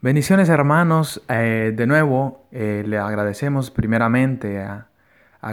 [0.00, 4.86] Bendiciones hermanos, eh, de nuevo eh, le agradecemos primeramente a,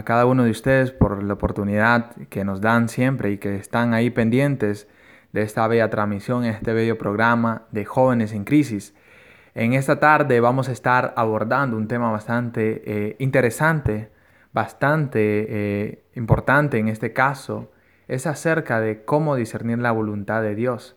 [0.04, 4.10] cada uno de ustedes por la oportunidad que nos dan siempre y que están ahí
[4.10, 4.86] pendientes
[5.32, 8.94] de esta bella transmisión, este bello programa de jóvenes en crisis.
[9.56, 14.12] En esta tarde vamos a estar abordando un tema bastante eh, interesante,
[14.52, 17.72] bastante importante en este caso,
[18.06, 20.96] es acerca de cómo discernir la voluntad de Dios.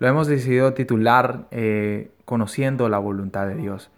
[0.00, 1.46] Lo hemos decidido titular
[2.24, 3.90] conociendo la voluntad de Dios.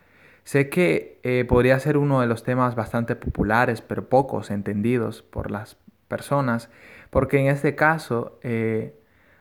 [0.45, 5.51] Sé que eh, podría ser uno de los temas bastante populares, pero pocos entendidos por
[5.51, 5.77] las
[6.09, 6.69] personas,
[7.11, 8.95] porque en este caso eh,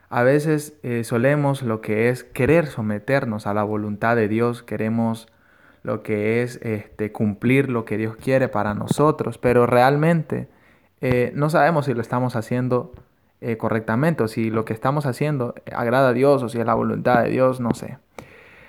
[0.09, 5.27] a veces eh, solemos lo que es querer someternos a la voluntad de Dios, queremos
[5.83, 10.47] lo que es este, cumplir lo que Dios quiere para nosotros, pero realmente
[11.33, 12.93] no sabemos si lo estamos haciendo
[13.57, 17.23] correctamente o si lo que estamos haciendo agrada a Dios o si es la voluntad
[17.23, 17.97] de Dios, no sé.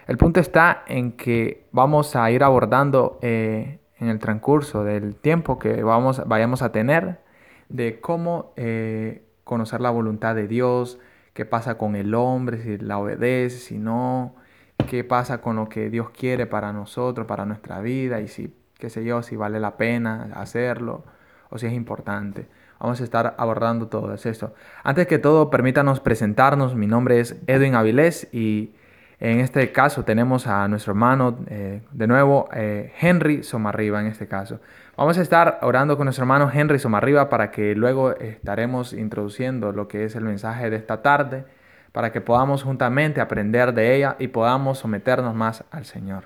[0.06, 5.58] El punto está en que vamos a ir abordando eh, en el transcurso del tiempo
[5.58, 7.20] que vamos, vayamos a tener
[7.68, 10.98] de cómo eh, conocer la voluntad de Dios,
[11.34, 14.34] qué pasa con el hombre, si la obedece, si no,
[14.88, 18.90] qué pasa con lo que Dios quiere para nosotros, para nuestra vida y si, qué
[18.90, 21.04] sé yo, si vale la pena hacerlo
[21.48, 22.48] o si es importante.
[22.82, 24.54] Vamos a estar abordando todo eso.
[24.82, 26.74] Antes que todo, permítanos presentarnos.
[26.74, 28.72] Mi nombre es Edwin Avilés y
[29.20, 34.26] en este caso tenemos a nuestro hermano, eh, de nuevo, eh, Henry Somarriba en este
[34.26, 34.58] caso.
[34.96, 39.86] Vamos a estar orando con nuestro hermano Henry Somarriba para que luego estaremos introduciendo lo
[39.86, 41.44] que es el mensaje de esta tarde,
[41.92, 46.24] para que podamos juntamente aprender de ella y podamos someternos más al Señor.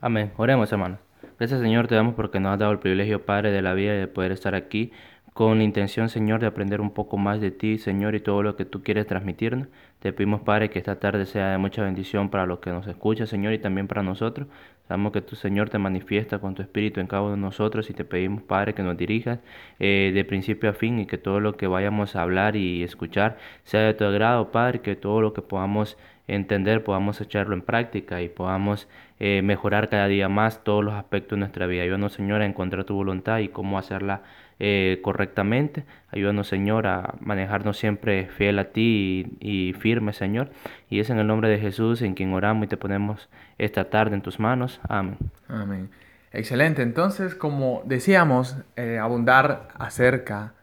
[0.00, 0.32] Amén.
[0.38, 0.98] Oremos, hermanos.
[1.38, 3.98] Gracias, Señor, te damos porque nos has dado el privilegio, Padre, de la vida y
[3.98, 4.92] de poder estar aquí
[5.38, 8.56] con la intención, Señor, de aprender un poco más de ti, Señor, y todo lo
[8.56, 9.68] que tú quieres transmitirnos.
[10.00, 13.28] Te pedimos, Padre, que esta tarde sea de mucha bendición para los que nos escuchan,
[13.28, 14.48] Señor, y también para nosotros.
[14.88, 17.94] Sabemos que tu Señor te manifiesta con tu Espíritu en cada uno de nosotros y
[17.94, 19.38] te pedimos, Padre, que nos dirijas
[19.78, 23.38] eh, de principio a fin y que todo lo que vayamos a hablar y escuchar
[23.62, 25.96] sea de tu agrado, Padre, que todo lo que podamos
[26.26, 28.88] entender podamos echarlo en práctica y podamos
[29.20, 31.84] eh, mejorar cada día más todos los aspectos de nuestra vida.
[31.84, 34.22] Ayúdanos, Señor, a encontrar tu voluntad y cómo hacerla
[34.60, 35.84] eh, correctamente.
[36.10, 40.50] Ayúdanos, Señor, a manejarnos siempre fiel a ti y, firme, Señor.
[40.90, 44.16] Y es en el nombre de Jesús en quien oramos y te ponemos esta tarde
[44.16, 44.80] en tus manos.
[44.88, 45.16] Amén.
[45.48, 45.90] Amén.
[46.32, 46.82] Excelente.
[46.82, 50.54] Entonces, como decíamos, eh, abundar acerca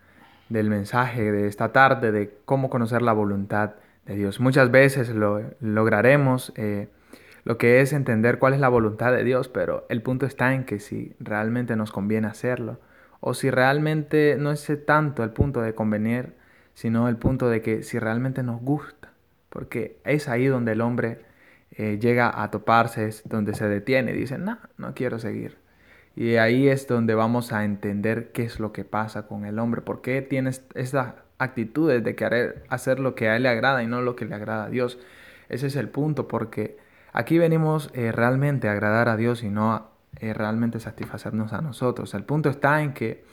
[0.49, 4.39] del mensaje de esta tarde, de cómo conocer la voluntad de Dios.
[4.39, 6.53] Muchas veces lo lograremos.
[6.55, 6.89] Eh,
[7.45, 10.65] lo que es entender cuál es la voluntad de Dios, pero el punto está en
[10.65, 12.79] que si realmente nos conviene hacerlo,
[13.27, 16.33] o si realmente no es tanto el punto de convenir,
[16.75, 19.13] sino el punto de que si realmente nos gusta,
[19.49, 21.21] porque es ahí donde el hombre
[21.71, 25.57] eh, llega a toparse, es donde se detiene y dice, no, no quiero seguir.
[26.15, 29.81] Y ahí es donde vamos a entender qué es lo que pasa con el hombre,
[29.81, 33.87] por qué tienes esas actitudes de querer hacer lo que a él le agrada y
[33.87, 34.99] no lo que le agrada a Dios.
[35.49, 36.77] Ese es el punto, porque
[37.11, 42.13] aquí venimos eh, realmente a agradar a Dios y no a realmente satisfacernos a nosotros.
[42.13, 43.23] El punto está en que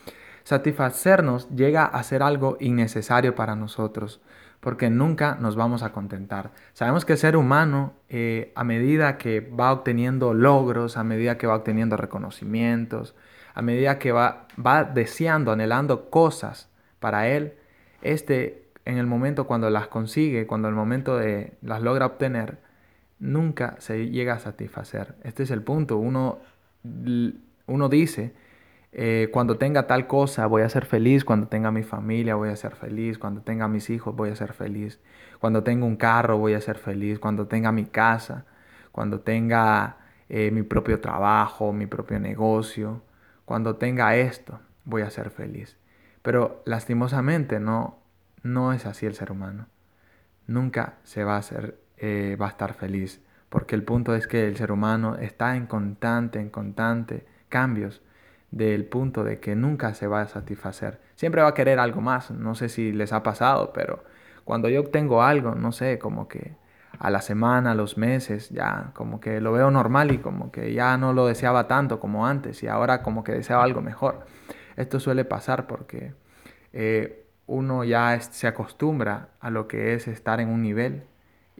[0.44, 4.20] satisfacernos llega a ser algo innecesario para nosotros,
[4.60, 6.50] porque nunca nos vamos a contentar.
[6.72, 11.47] Sabemos que el ser humano, eh, a medida que va obteniendo logros, a medida que
[11.47, 13.15] va obteniendo reconocimientos,
[13.54, 16.69] a medida que va, va deseando, anhelando cosas
[17.00, 17.54] para él,
[18.03, 22.59] este, en el momento cuando las consigue, cuando el momento de las logra obtener,
[23.19, 25.15] nunca se llega a satisfacer.
[25.22, 25.97] Este es el punto.
[25.97, 26.41] Uno
[26.84, 28.34] uno dice,
[28.93, 32.56] eh, cuando tenga tal cosa voy a ser feliz, cuando tenga mi familia voy a
[32.56, 35.00] ser feliz, cuando tenga mis hijos voy a ser feliz,
[35.41, 38.44] cuando tenga un carro voy a ser feliz, cuando tenga mi casa,
[38.92, 39.97] cuando tenga
[40.28, 43.03] eh, mi propio trabajo, mi propio negocio,
[43.44, 45.78] cuando tenga esto voy a ser feliz.
[46.22, 47.98] Pero lastimosamente no,
[48.42, 49.66] no es así el ser humano.
[50.47, 53.22] Nunca se va a, hacer, eh, va a estar feliz
[53.53, 58.01] porque el punto es que el ser humano está en constante, en constante cambios
[58.51, 61.01] del punto de que nunca se va a satisfacer.
[61.16, 62.31] Siempre va a querer algo más.
[62.31, 64.04] No sé si les ha pasado, pero
[64.45, 66.57] cuando yo obtengo algo, no sé, como que
[66.99, 70.97] a la semana, los meses, ya como que lo veo normal y como que ya
[70.97, 74.25] no lo deseaba tanto como antes y ahora como que deseaba algo mejor.
[74.77, 76.15] Esto suele pasar porque
[76.72, 81.05] eh, uno ya se acostumbra a lo que es estar en un nivel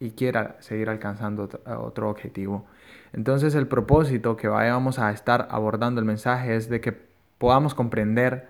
[0.03, 2.67] y quiera seguir alcanzando otro objetivo.
[3.13, 6.93] Entonces el propósito que vayamos a estar abordando el mensaje es de que
[7.39, 8.49] podamos comprender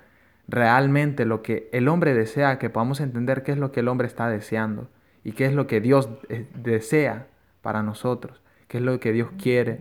[0.48, 4.06] realmente lo que el hombre desea, que podamos entender qué es lo que el hombre
[4.06, 4.88] está deseando
[5.24, 7.26] y qué es lo que Dios eh, desea
[7.60, 9.78] para nosotros, qué es lo que Dios quiere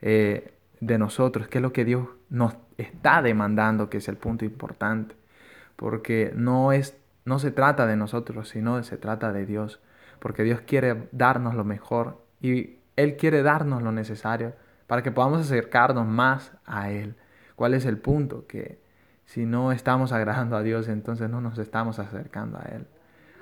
[0.00, 4.46] eh, de nosotros, qué es lo que Dios nos está demandando, que es el punto
[4.46, 5.14] importante,
[5.76, 6.96] porque no, es,
[7.26, 9.80] no se trata de nosotros, sino se trata de Dios,
[10.20, 14.54] porque Dios quiere darnos lo mejor y Él quiere darnos lo necesario
[14.86, 17.16] para que podamos acercarnos más a Él.
[17.56, 18.46] ¿Cuál es el punto?
[18.46, 18.80] Que
[19.24, 22.86] si no estamos agradando a Dios, entonces no nos estamos acercando a Él.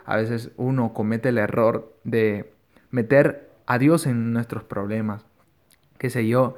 [0.04, 2.52] A veces uno comete el error de
[2.90, 5.24] meter a Dios en nuestros problemas.
[5.98, 6.56] Qué sé yo,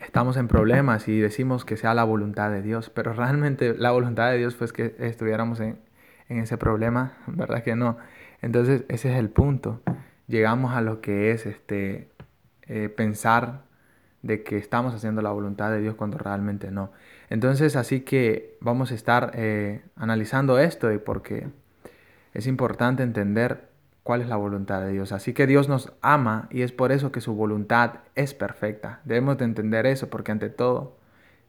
[0.00, 4.30] estamos en problemas y decimos que sea la voluntad de Dios, pero realmente la voluntad
[4.30, 5.78] de Dios fue que estuviéramos en,
[6.28, 7.98] ese problema, ¿verdad que no?
[8.42, 9.80] Entonces ese es el punto.
[10.26, 12.08] Llegamos a lo que es este,
[12.62, 13.62] eh, pensar
[14.22, 16.92] de que estamos haciendo la voluntad de Dios cuando realmente no.
[17.30, 21.48] Entonces así que vamos a estar eh, analizando esto y porque
[22.34, 23.68] es importante entender
[24.02, 25.12] cuál es la voluntad de Dios.
[25.12, 29.00] Así que Dios nos ama y es por eso que su voluntad es perfecta.
[29.04, 30.96] Debemos de entender eso porque ante todo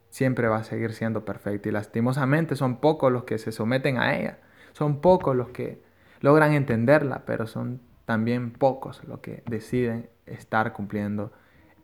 [0.10, 4.16] siempre va a seguir siendo perfecta y lastimosamente son pocos los que se someten a
[4.16, 4.38] ella.
[4.74, 5.83] Son pocos los que
[6.24, 11.34] logran entenderla, pero son también pocos los que deciden estar cumpliendo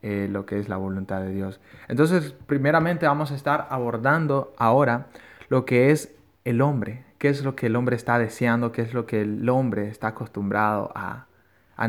[0.02, 1.60] eh, lo que es la voluntad de Dios.
[1.90, 5.08] Entonces, primeramente vamos a estar abordando ahora
[5.50, 6.16] lo que es
[6.46, 9.50] el hombre, qué es lo que el hombre está deseando, qué es lo que el
[9.50, 11.26] hombre está acostumbrado a,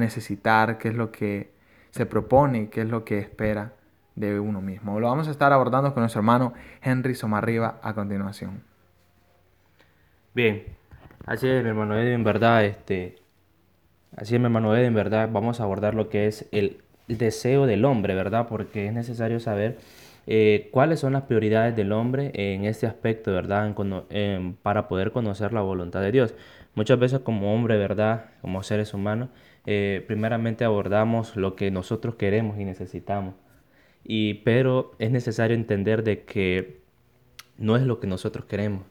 [0.00, 1.52] necesitar, qué es lo que
[1.91, 3.75] se propone y qué es lo que espera
[4.17, 4.99] de uno mismo.
[4.99, 6.52] Lo vamos a estar abordando con nuestro hermano
[6.82, 8.64] Henry Somarriba a continuación.
[10.35, 10.80] Bien,
[11.27, 13.17] así es, mi hermano Ed, en verdad, este,
[14.17, 16.79] así es, hermano en verdad, vamos a abordar lo que es el
[17.09, 18.47] deseo del hombre, ¿verdad?
[18.49, 19.79] Porque es necesario saber
[20.27, 23.75] eh, cuáles son las prioridades del hombre en este aspecto, ¿verdad?
[24.63, 26.35] para poder conocer la voluntad de Dios.
[26.75, 28.27] Muchas veces como hombre, ¿verdad?
[28.41, 29.31] Como seres humanos,
[29.67, 33.35] eh, primeramente abordamos lo que nosotros queremos y necesitamos.
[34.05, 36.81] Y, pero es necesario entender de que
[37.59, 38.85] no es lo que nosotros queremos,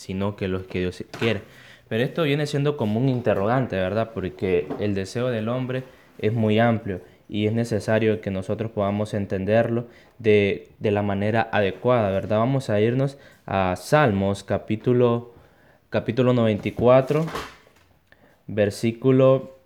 [0.00, 1.42] sino que lo que Dios quiere.
[1.88, 4.12] Pero esto viene siendo como un interrogante, ¿verdad?
[4.14, 5.84] Porque el deseo del hombre
[6.18, 9.88] es muy amplio y es necesario que nosotros podamos entenderlo
[10.18, 12.38] de, la manera adecuada, ¿verdad?
[12.38, 15.34] Vamos a irnos a Salmos capítulo,
[15.90, 17.26] capítulo 94,
[18.46, 19.58] versículo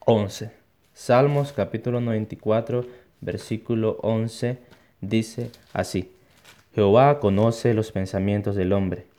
[0.00, 0.50] 11.
[0.92, 2.84] Salmos capítulo 94,
[3.22, 4.58] versículo 11
[5.00, 6.12] dice así,
[6.74, 9.13] Jehová conoce los pensamientos del hombre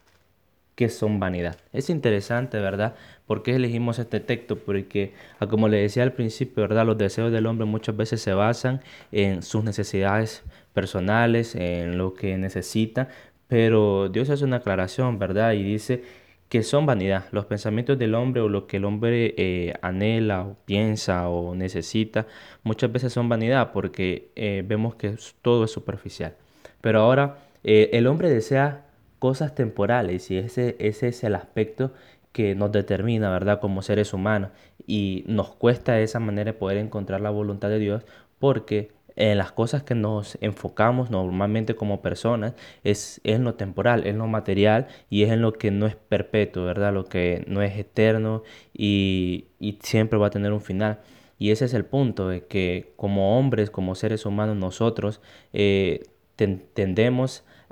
[0.76, 1.58] que son vanidad.
[1.74, 2.96] Es interesante, ¿verdad?
[3.26, 4.58] ¿Por qué elegimos este texto?
[4.58, 6.86] Porque, ah, como le decía al principio, ¿verdad?
[6.86, 8.82] Los deseos del hombre muchas veces se basan
[9.12, 10.44] en sus necesidades
[10.74, 13.10] personales, en lo que necesita,
[13.48, 15.54] pero Dios hace una aclaración, ¿verdad?
[15.54, 16.04] Y dice
[16.50, 17.26] que son vanidad.
[17.32, 22.28] Los pensamientos del hombre o lo que el hombre eh, anhela o piensa o necesita,
[22.64, 26.36] muchas veces son vanidad porque eh, vemos que todo es superficial.
[26.82, 28.86] Pero ahora eh, el hombre desea
[29.20, 31.94] cosas temporales y ese, ese es el aspecto
[32.32, 33.60] que nos determina, ¿verdad?
[33.62, 34.52] Como seres humanos
[34.86, 38.04] y nos cuesta de esa manera poder encontrar la voluntad de Dios
[38.40, 42.54] porque en las cosas que nos enfocamos normalmente como personas
[42.84, 46.66] es, en lo temporal, en lo material y es en lo que no es perpetuo,
[46.66, 46.94] ¿verdad?
[46.94, 49.48] Lo que no es eterno y,
[49.82, 51.00] siempre va a tener un final.
[51.38, 55.22] Y ese es el punto, de que como hombres, como seres humanos, nosotros
[55.54, 56.04] eh,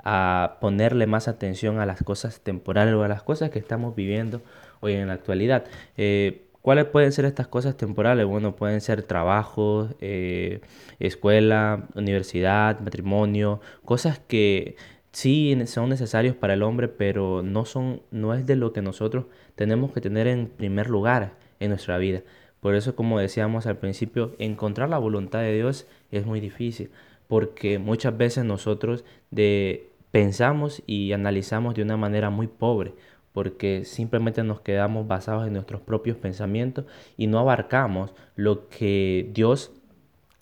[0.04, 4.42] a ponerle más atención a las cosas temporales o a las cosas que estamos viviendo
[4.80, 5.64] hoy en la actualidad.
[5.96, 8.24] Eh, ¿Cuáles pueden ser estas cosas temporales?
[8.26, 10.60] Bueno, pueden ser trabajo, eh,
[10.98, 14.76] escuela, universidad, matrimonio, cosas que
[15.12, 19.26] sí son necesarios para el hombre, pero no, son, no es de lo que nosotros
[19.54, 22.22] tenemos que tener en primer lugar en nuestra vida.
[22.60, 26.90] Por eso, como decíamos al principio, encontrar la voluntad de Dios es muy difícil,
[27.28, 32.94] porque muchas veces nosotros de pensamos y analizamos de una manera muy pobre,
[33.32, 36.84] porque simplemente nos quedamos basados en nuestros propios pensamientos
[37.16, 39.72] y no abarcamos lo que Dios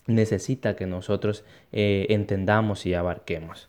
[0.05, 3.67] necesita que nosotros eh, entendamos y abarquemos.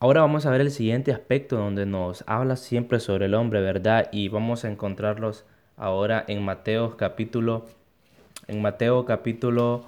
[0.00, 4.08] Ahora vamos a ver el siguiente aspecto donde nos habla siempre sobre el hombre, ¿verdad?
[4.10, 5.44] Y vamos a encontrarlos
[5.76, 7.66] ahora en Mateo capítulo
[8.48, 9.84] en Mateo capítulo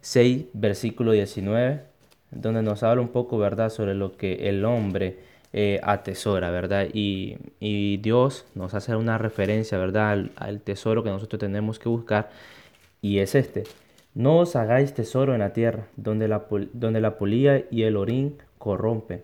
[0.00, 1.91] 6, versículo 19
[2.32, 5.18] donde nos habla un poco, ¿verdad?, sobre lo que el hombre
[5.52, 6.88] eh, atesora, ¿verdad?
[6.92, 7.36] Y,
[7.98, 12.30] Dios nos hace una referencia, ¿verdad?, al, tesoro que nosotros tenemos que buscar,
[13.00, 13.64] y es este.
[14.14, 18.38] No os hagáis tesoro en la tierra, donde la, donde la polía y el orín
[18.58, 19.22] corrompen,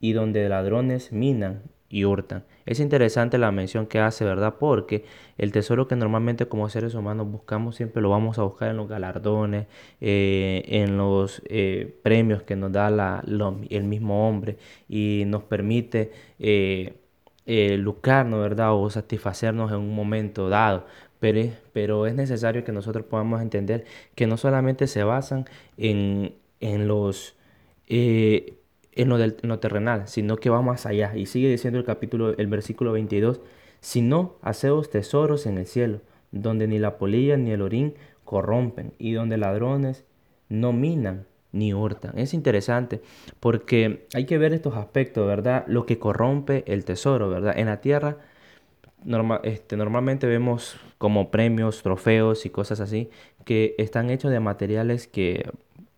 [0.00, 2.44] y donde ladrones minan y hurtan.
[2.66, 4.54] Es interesante la mención que hace, ¿verdad?
[4.58, 5.04] Porque
[5.36, 8.88] el tesoro que normalmente como seres humanos buscamos siempre lo vamos a buscar en los
[8.88, 9.66] galardones,
[10.00, 13.22] eh, en los eh, premios que nos da
[13.68, 14.56] el mismo hombre
[14.88, 16.94] y nos permite eh,
[17.46, 18.72] lucrarnos, ¿verdad?
[18.74, 20.86] O satisfacernos en un momento dado.
[21.18, 25.44] Pero, pero es necesario que nosotros podamos entender que no solamente se basan
[25.76, 27.36] en, en los
[29.02, 31.16] en lo, del, terrenal, sino que va más allá.
[31.16, 33.40] Y sigue diciendo el capítulo, el versículo 22,
[33.80, 36.00] sino haceos tesoros en el cielo,
[36.32, 40.04] donde ni la polilla ni el orín corrompen, y donde ladrones
[40.48, 42.18] no minan ni hurtan.
[42.18, 43.00] Es interesante
[43.40, 45.64] porque hay que ver estos aspectos, ¿verdad?
[45.66, 47.58] Lo que corrompe el tesoro, ¿verdad?
[47.58, 48.18] En la tierra
[49.42, 53.08] este, normalmente vemos como premios, trofeos y cosas así
[53.46, 55.50] que están hechos de materiales que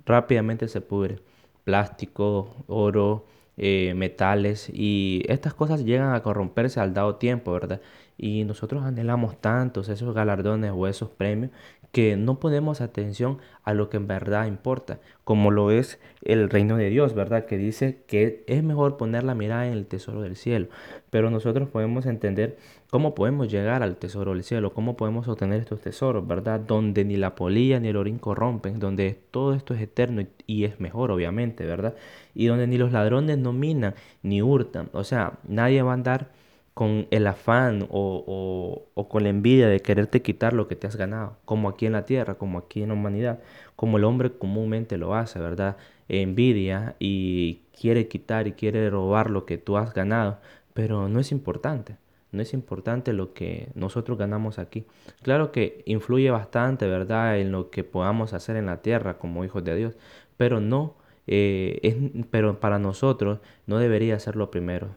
[0.06, 1.21] rápidamente se pudren
[1.64, 3.26] plástico, oro,
[3.57, 7.81] eh, metales y estas cosas llegan a corromperse al dado tiempo, ¿verdad?
[8.16, 11.50] Y nosotros anhelamos tantos esos galardones o esos premios
[11.92, 16.78] que no ponemos atención a lo que en verdad importa, como lo es el reino
[16.78, 17.44] de Dios, ¿verdad?
[17.44, 20.68] Que dice que es mejor poner la mirada en el tesoro del cielo.
[21.11, 22.56] Pero nosotros podemos entender
[22.90, 26.61] cómo podemos llegar al tesoro del cielo, cómo podemos obtener estos tesoros, ¿verdad?
[26.61, 30.80] Donde ni la polilla ni el orín corrompen, donde todo esto es eterno y es
[30.80, 31.94] mejor, obviamente, ¿verdad?
[32.34, 34.88] Y donde ni los ladrones no minan ni hurtan.
[34.92, 36.30] O sea, nadie va a andar
[36.75, 41.37] con el afán o, con la envidia de quererte quitar lo que te has ganado,
[41.45, 43.41] como aquí en la tierra, como aquí en la humanidad,
[43.76, 45.76] como el hombre comúnmente lo hace, ¿verdad?
[46.09, 50.38] Envidia y quiere quitar y quiere robar lo que tú has ganado,
[50.73, 51.97] pero no es importante,
[52.33, 54.85] no es importante lo que nosotros ganamos aquí.
[55.23, 59.62] Claro que influye bastante, ¿verdad?, en lo que podamos hacer en la tierra como hijos
[59.64, 59.97] de Dios,
[60.38, 61.97] pero no, eh, es,
[62.31, 64.97] pero para nosotros no debería ser lo primero.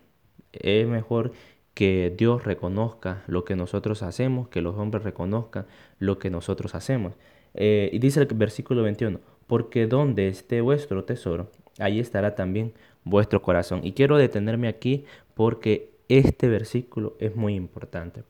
[0.53, 1.33] Es mejor
[1.75, 5.67] que Dios reconozca lo que nosotros hacemos, que los hombres reconozcan
[5.99, 7.13] lo que nosotros hacemos.
[7.53, 13.41] Eh, y dice el versículo 21, porque donde esté vuestro tesoro, ahí estará también vuestro
[13.41, 13.81] corazón.
[13.83, 15.05] Y quiero detenerme aquí
[15.35, 18.23] porque este versículo es muy importante.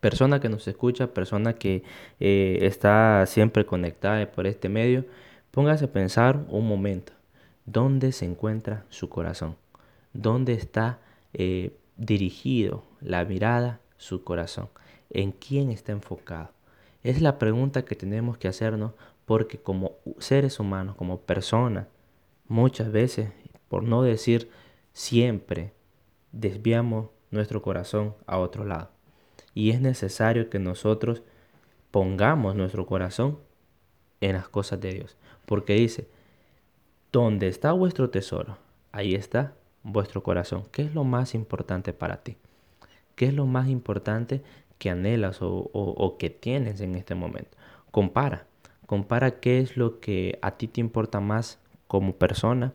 [0.00, 1.82] Persona que nos escucha, persona que
[2.20, 5.04] eh, está siempre conectada por este medio,
[5.50, 7.12] póngase a pensar un momento,
[7.66, 9.56] ¿dónde se encuentra su corazón?
[10.14, 11.00] ¿Dónde está
[11.34, 14.68] eh, dirigido la mirada, su corazón?
[15.10, 16.50] ¿En quién está enfocado?
[17.02, 18.92] Es la pregunta que tenemos que hacernos
[19.24, 21.86] porque como seres humanos, como personas,
[22.48, 23.30] muchas veces,
[23.68, 24.50] por no decir
[24.92, 25.72] siempre,
[26.32, 28.90] desviamos nuestro corazón a otro lado.
[29.54, 31.22] Y es necesario que nosotros
[31.90, 33.38] pongamos nuestro corazón
[34.20, 35.16] en las cosas de Dios.
[35.46, 36.08] Porque dice,
[37.12, 38.58] donde está vuestro tesoro,
[38.92, 39.54] ahí está
[39.86, 40.64] vuestro corazón.
[40.72, 42.36] ¿Qué es lo más importante para ti?
[43.14, 44.42] ¿Qué es lo más importante
[44.78, 47.56] que anhelas o, que tienes en este momento?
[47.90, 48.46] Compara.
[48.86, 52.72] Compara qué es lo que a ti te importa más como persona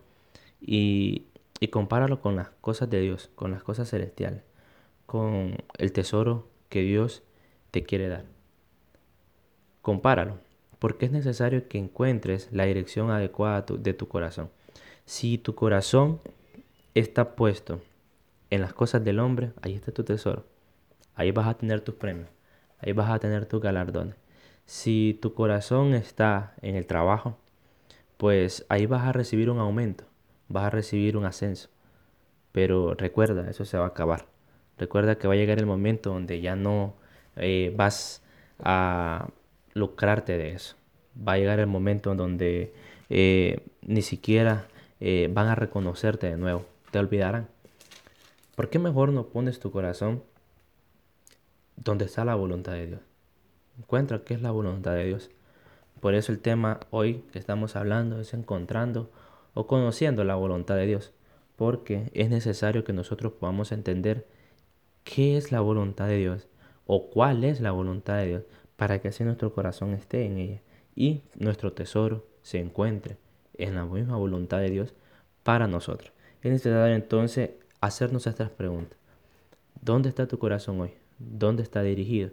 [0.60, 1.25] y,
[1.60, 4.44] y compáralo con las cosas de Dios, con las cosas celestiales,
[5.06, 7.24] con el tesoro que Dios
[7.72, 8.25] te quiere dar.
[9.82, 10.38] Compáralo,
[10.80, 14.50] porque es necesario que encuentres la dirección adecuada de tu corazón.
[15.06, 16.22] Si tu corazón
[16.96, 17.82] está puesto
[18.50, 20.46] en las cosas del hombre, ahí está tu tesoro.
[21.16, 22.28] Ahí vas a tener tus premios.
[22.80, 24.16] Ahí vas a tener tus galardones.
[24.66, 27.38] Si tu corazón está en el trabajo,
[28.18, 30.06] pues ahí vas a recibir un aumento,
[30.48, 31.70] vas a recibir un ascenso.
[32.52, 34.26] Pero recuerda, eso se va a acabar.
[34.78, 36.96] Recuerda que va a llegar el momento donde ya no
[37.38, 38.24] eh, vas
[38.60, 39.30] a
[39.74, 40.76] lucrarte de eso.
[41.16, 42.74] Va a llegar el momento donde
[43.10, 44.68] eh, ni siquiera
[45.00, 47.48] eh, van a reconocerte de nuevo te olvidarán.
[48.56, 50.24] ¿Por qué mejor no pones tu corazón
[51.78, 53.02] donde está la voluntad de Dios?
[53.80, 55.32] Encuentra qué es la voluntad de Dios.
[56.00, 59.10] Por eso el tema hoy que estamos hablando es encontrando
[59.54, 61.14] o conociendo la voluntad de Dios.
[61.56, 64.28] Porque es necesario que nosotros podamos entender
[65.04, 66.48] qué es la voluntad de Dios
[66.86, 68.44] o cuál es la voluntad de Dios
[68.76, 70.62] para que así nuestro corazón esté en ella
[70.96, 73.18] y nuestro tesoro se encuentre
[73.58, 74.94] en la misma voluntad de Dios
[75.44, 76.12] para nosotros.
[76.42, 78.98] Es necesario entonces hacernos estas preguntas.
[79.82, 80.92] ¿Dónde está tu corazón hoy?
[81.20, 82.32] ¿Dónde está dirigido?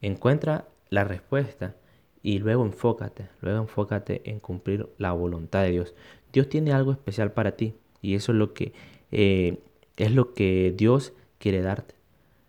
[0.00, 1.74] Encuentra la respuesta
[2.22, 5.94] y luego enfócate, luego enfócate en cumplir la voluntad de Dios.
[6.32, 8.72] Dios tiene algo especial para ti y eso es lo que
[9.12, 9.58] eh,
[9.96, 11.94] es lo que Dios quiere darte,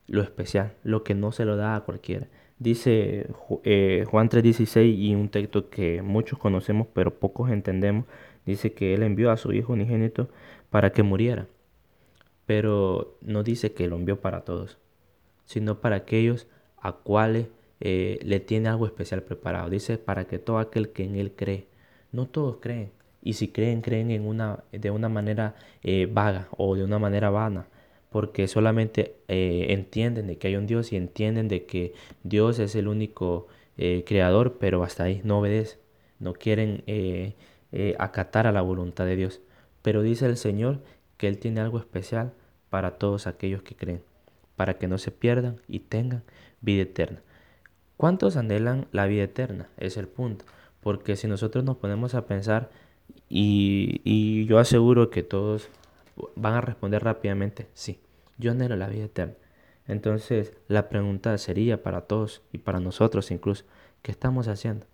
[0.08, 2.28] lo especial, lo que no se lo da a cualquiera.
[2.58, 3.28] Dice
[3.64, 8.06] eh, Juan 3:16 y un texto que muchos conocemos pero pocos entendemos,
[8.46, 10.30] dice que Él envió a su Hijo unigénito
[10.70, 11.48] para que muriera,
[12.46, 14.78] pero no dice que lo envió para todos,
[15.46, 16.48] sino para aquellos
[16.78, 17.48] a cuales
[17.80, 19.70] eh, le tiene algo especial preparado.
[19.70, 21.68] Dice para que todo aquel que en él cree,
[22.12, 26.76] no todos creen, y si creen, creen en una, de una manera eh, vaga o
[26.76, 27.68] de una manera vana,
[28.10, 32.76] porque solamente eh, entienden de que hay un Dios y entienden de que Dios es
[32.76, 33.48] el único
[34.06, 35.80] creador, pero hasta ahí no obedecen,
[36.20, 36.84] no quieren
[37.98, 39.40] acatar a la voluntad de Dios.
[39.82, 40.82] Pero dice el Señor
[41.18, 42.34] que Él tiene algo especial
[42.70, 44.04] para todos aquellos que creen,
[44.56, 46.24] para que no se pierdan y tengan
[46.62, 47.22] vida eterna.
[47.98, 49.68] ¿Cuántos anhelan la vida eterna?
[49.78, 50.46] Es el punto.
[50.82, 52.70] Porque si nosotros nos ponemos a pensar,
[53.28, 55.70] y, yo aseguro que todos
[56.36, 58.00] van a responder rápidamente, sí,
[58.38, 59.36] yo anhelo la vida eterna.
[59.88, 63.66] Entonces la pregunta sería para todos y para nosotros incluso,
[64.02, 64.86] ¿qué estamos haciendo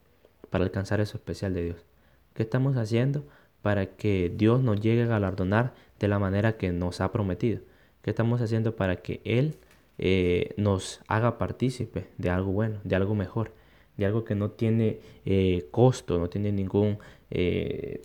[0.50, 1.86] para alcanzar eso especial de Dios?
[2.34, 3.26] ¿Qué estamos haciendo
[3.66, 7.62] para que Dios nos llegue a galardonar de la manera que nos ha prometido?
[8.04, 9.58] ¿Qué estamos haciendo para que Él
[9.98, 13.54] eh, nos haga partícipe de algo bueno, de algo mejor,
[13.98, 17.00] de algo que no tiene eh, costo, no tiene ningún,
[17.32, 18.04] eh,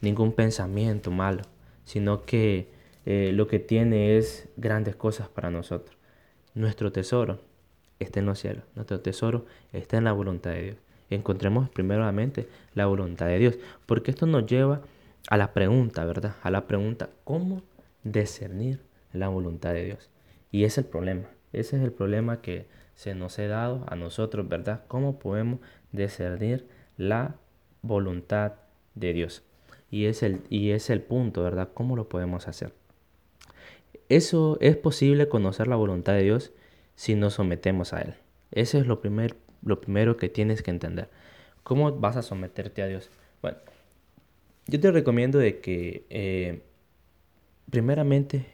[0.00, 1.42] ningún pensamiento malo,
[1.84, 2.66] sino que
[3.06, 5.96] lo que tiene es grandes cosas para nosotros.
[6.54, 7.38] Nuestro tesoro
[8.00, 10.83] está en los cielos, nuestro tesoro está en la voluntad de Dios.
[11.10, 14.82] Encontremos primeramente la voluntad de Dios, porque esto nos lleva
[15.28, 16.36] a la pregunta, ¿verdad?
[16.42, 17.62] A la pregunta, ¿cómo
[18.02, 18.80] discernir
[19.12, 20.10] la voluntad de Dios?
[20.50, 21.28] Y ese es el problema.
[21.52, 24.84] Ese es el problema que se nos ha dado a nosotros, ¿verdad?
[24.88, 25.60] ¿Cómo podemos
[25.92, 27.36] discernir la
[27.82, 28.54] voluntad
[28.94, 29.42] de Dios?
[29.90, 31.70] Y es el, y es el punto, ¿verdad?
[31.74, 32.72] ¿Cómo lo podemos hacer?
[34.08, 36.52] Eso es posible conocer la voluntad de Dios
[36.94, 38.14] si nos sometemos a Él.
[38.50, 41.08] Ese es lo, primer, lo primero que tienes que entender.
[41.62, 43.10] ¿Cómo vas a someterte a Dios?
[43.42, 43.58] Bueno,
[44.66, 46.62] yo te recomiendo de que eh,
[47.70, 48.46] primeramente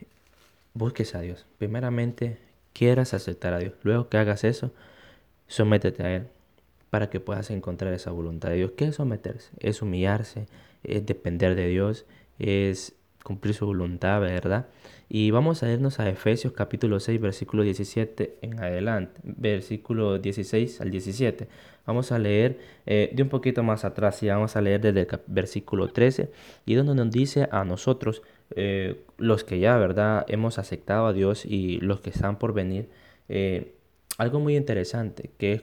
[0.74, 1.46] busques a Dios.
[1.58, 2.38] Primeramente,
[2.72, 3.74] quieras aceptar a Dios.
[3.82, 4.72] Luego que hagas eso,
[5.46, 6.26] sométete a Él
[6.90, 8.72] para que puedas encontrar esa voluntad de Dios.
[8.76, 9.50] ¿Qué es someterse?
[9.58, 10.46] Es humillarse,
[10.82, 12.04] es depender de Dios,
[12.38, 14.66] es cumplir su voluntad, ¿verdad?
[15.08, 20.90] Y vamos a irnos a Efesios capítulo 6, versículo 17 en adelante, versículo 16 al
[20.90, 21.48] 17.
[21.86, 25.08] Vamos a leer eh, de un poquito más atrás y vamos a leer desde el
[25.26, 26.30] versículo 13
[26.64, 28.22] y donde nos dice a nosotros,
[28.54, 30.24] eh, los que ya, ¿verdad?
[30.28, 32.88] Hemos aceptado a Dios y los que están por venir,
[33.28, 33.74] eh,
[34.18, 35.62] algo muy interesante, que es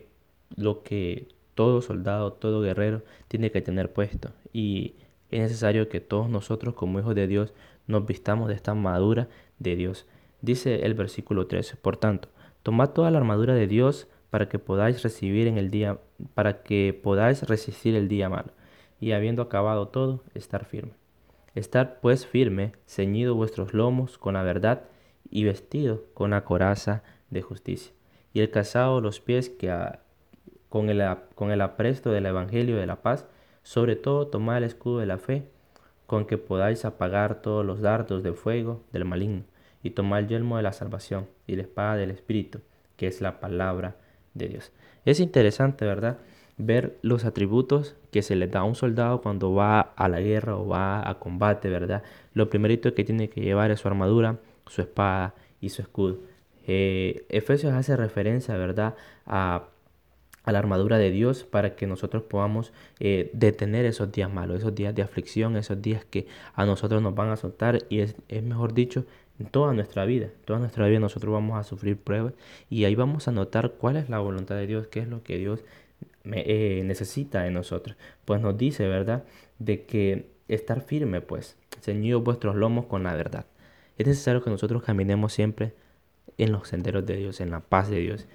[0.55, 4.31] lo que todo soldado, todo guerrero tiene que tener puesto.
[4.53, 4.95] Y
[5.31, 7.53] es necesario que todos nosotros como hijos de Dios
[7.87, 9.27] nos vistamos de esta armadura
[9.59, 10.05] de Dios.
[10.41, 12.29] Dice el versículo 13, por tanto,
[12.63, 15.99] tomad toda la armadura de Dios para que podáis recibir en el día,
[16.33, 18.51] para que podáis resistir el día malo,
[18.99, 20.93] y habiendo acabado todo, estar firme.
[21.55, 24.83] Estar pues firme, ceñido vuestros lomos con la verdad
[25.29, 27.93] y vestido con la coraza de justicia.
[28.33, 29.73] Y el calzado los pies que
[30.69, 33.25] con, el, con el apresto del Evangelio de la paz,
[33.67, 35.43] sobre todo tomad el escudo de la fe,
[36.05, 39.43] con que podáis apagar todos los dardos de fuego del maligno,
[39.83, 42.61] y tomad el yelmo de la salvación y la espada del Espíritu,
[42.95, 43.97] que es la palabra
[44.35, 44.71] de Dios.
[45.03, 46.17] Es interesante, ¿verdad?
[46.55, 50.55] ver los atributos que se le da a un soldado cuando va a la guerra
[50.55, 52.03] o va a combate, ¿verdad?
[52.33, 56.19] Lo primerito que tiene que llevar es su armadura, su espada y su escudo.
[56.65, 59.65] Eh, Efesios hace referencia, ¿verdad?, a,
[60.51, 64.93] la armadura de Dios para que nosotros podamos eh, detener esos días malos, esos días
[64.95, 68.73] de aflicción, esos días que a nosotros nos van a soltar y es, es mejor
[68.73, 69.05] dicho,
[69.39, 72.33] en toda nuestra vida, toda nuestra vida nosotros vamos a sufrir pruebas
[72.69, 75.37] y ahí vamos a notar cuál es la voluntad de Dios, qué es lo que
[75.37, 75.63] Dios
[76.25, 77.95] eh, necesita de nosotros.
[78.25, 79.23] Pues nos dice, ¿verdad?
[79.59, 83.45] De que estar firme, pues, ceñidos vuestros lomos con la verdad.
[83.97, 85.73] Es necesario que nosotros caminemos siempre
[86.37, 88.27] en los senderos de Dios, en la paz de Dios.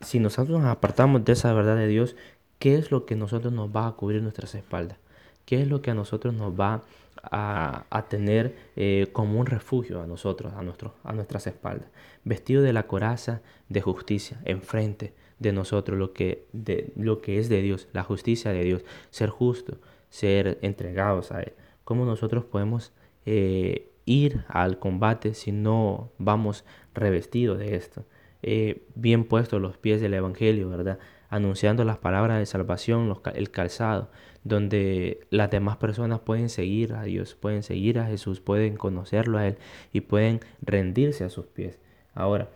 [0.00, 2.14] Si nosotros nos apartamos de esa verdad de Dios,
[2.58, 4.98] ¿qué es lo que nosotros nos va a cubrir nuestras espaldas?
[5.44, 6.82] ¿Qué es lo que a nosotros nos va
[7.22, 11.88] a, tener eh, como un refugio a nosotros, a, nuestro, a nuestras espaldas?
[12.24, 17.48] Vestido de la coraza de justicia, enfrente, de nosotros, lo que, de, lo que es
[17.48, 19.78] de Dios, la justicia de Dios, ser justo,
[20.10, 21.54] ser entregados a Él.
[21.84, 22.92] ¿Cómo nosotros podemos
[23.26, 28.04] eh, ir al combate si no vamos revestidos de esto?
[28.42, 30.98] Eh, bien puestos los pies del Evangelio, ¿verdad?
[31.28, 34.10] Anunciando las palabras de salvación, el calzado,
[34.44, 39.46] donde las demás personas pueden seguir a Dios, pueden seguir a Jesús, pueden conocerlo a
[39.46, 39.58] Él
[39.92, 41.78] y pueden rendirse a sus pies.
[42.14, 42.48] Ahora,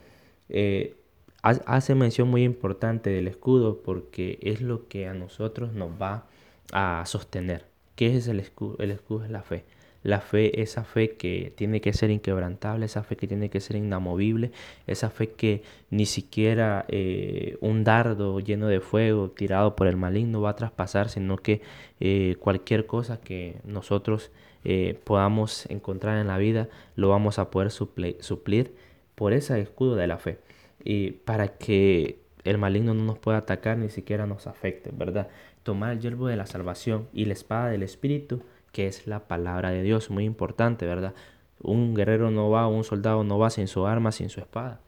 [0.49, 0.97] eh,
[1.43, 6.27] hace mención muy importante del escudo porque es lo que a nosotros nos va
[6.73, 7.67] a sostener.
[7.97, 8.77] ¿Qué es el escudo?
[8.79, 9.65] El escudo es la fe.
[10.03, 13.77] La fe, esa fe que tiene que ser inquebrantable, esa fe que tiene que ser
[13.77, 14.51] inamovible,
[14.87, 20.41] esa fe que ni siquiera eh, un dardo lleno de fuego tirado por el maligno
[20.41, 21.63] va a traspasar, sino que
[22.01, 24.33] eh, cualquier cosa que nosotros
[24.65, 28.75] eh, podamos encontrar en la vida lo vamos a poder suplir
[29.15, 30.39] por ese escudo de la fe.
[30.85, 35.29] Y para que el maligno no nos pueda atacar ni siquiera nos afecte, ¿verdad?
[35.63, 39.71] Tomar el yerbo de la salvación y la espada del Espíritu que es la palabra
[39.71, 41.15] de Dios, muy importante, ¿verdad?
[41.61, 44.81] Un guerrero no va, un soldado no va sin su arma, sin su espada.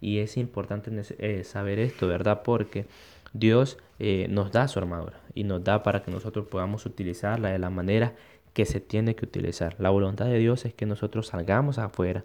[0.00, 2.42] Y es importante eh, saber esto, ¿verdad?
[2.42, 2.86] Porque
[3.32, 7.58] Dios eh, nos da su armadura y nos da para que nosotros podamos utilizarla de
[7.58, 8.14] la manera
[8.52, 9.76] que se tiene que utilizar.
[9.78, 12.24] La voluntad de Dios es que nosotros salgamos afuera,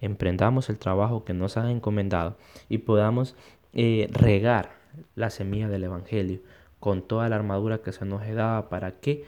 [0.00, 2.36] emprendamos el trabajo que nos ha encomendado
[2.68, 3.34] y podamos
[3.72, 4.76] eh, regar
[5.14, 6.40] la semilla del Evangelio
[6.80, 9.24] con toda la armadura que se nos ha dado para que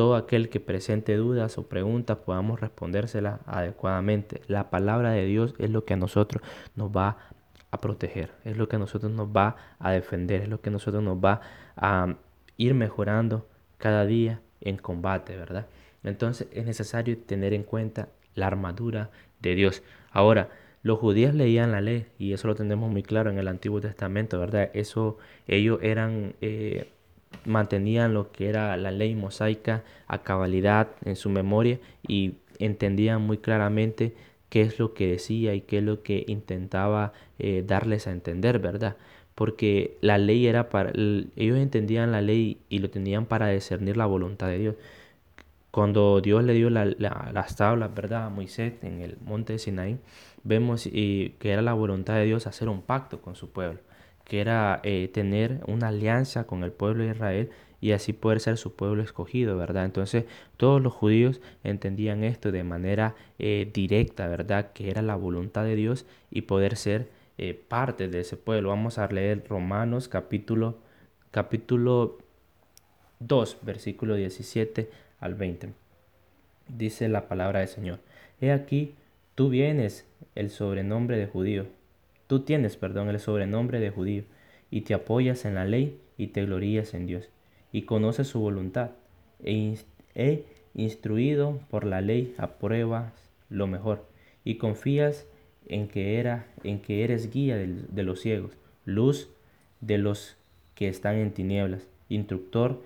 [0.00, 4.40] todo aquel que presente dudas o preguntas podamos respondérselas adecuadamente.
[4.46, 6.42] La palabra de Dios es lo que a nosotros
[6.74, 7.18] nos va
[7.70, 10.72] a proteger, es lo que a nosotros nos va a defender, es lo que a
[10.72, 11.42] nosotros nos va
[11.76, 12.14] a
[12.56, 15.66] ir mejorando cada día en combate, ¿verdad?
[16.02, 19.10] Entonces es necesario tener en cuenta la armadura
[19.40, 19.82] de Dios.
[20.12, 20.48] Ahora,
[20.82, 24.40] los judíos leían la ley y eso lo tenemos muy claro en el Antiguo Testamento,
[24.40, 24.70] ¿verdad?
[24.72, 26.90] Eso ellos eran eh,
[27.44, 33.38] mantenían lo que era la ley mosaica a cabalidad en su memoria y entendían muy
[33.38, 34.14] claramente
[34.48, 38.58] qué es lo que decía y qué es lo que intentaba eh, darles a entender,
[38.58, 38.96] ¿verdad?
[39.34, 44.06] Porque la ley era para, ellos entendían la ley y lo tenían para discernir la
[44.06, 44.74] voluntad de Dios.
[45.70, 48.26] Cuando Dios le dio las tablas, ¿verdad?
[48.26, 49.98] A Moisés en el monte de Sinaí,
[50.42, 53.78] vemos y, que era la voluntad de Dios hacer un pacto con su pueblo
[54.30, 58.58] que era eh, tener una alianza con el pueblo de Israel y así poder ser
[58.58, 59.84] su pueblo escogido, ¿verdad?
[59.84, 60.24] Entonces
[60.56, 64.70] todos los judíos entendían esto de manera eh, directa, ¿verdad?
[64.72, 68.68] Que era la voluntad de Dios y poder ser eh, parte de ese pueblo.
[68.68, 70.78] Vamos a leer Romanos capítulo,
[71.32, 72.18] capítulo
[73.18, 75.72] 2, versículo 17 al 20.
[76.68, 77.98] Dice la palabra del Señor.
[78.40, 78.94] He aquí,
[79.34, 81.79] tú vienes el sobrenombre de judío
[82.30, 84.22] Tú tienes, perdón, el sobrenombre de judío,
[84.70, 87.28] y te apoyas en la ley y te glorías en Dios,
[87.72, 88.92] y conoces su voluntad,
[89.42, 89.74] e
[90.14, 93.12] he instruido por la ley apruebas
[93.48, 94.06] lo mejor,
[94.44, 95.26] y confías
[95.66, 98.52] en que, era, en que eres guía de, los ciegos,
[98.84, 99.28] luz
[99.80, 100.36] de los
[100.76, 102.80] que están en tinieblas, instructor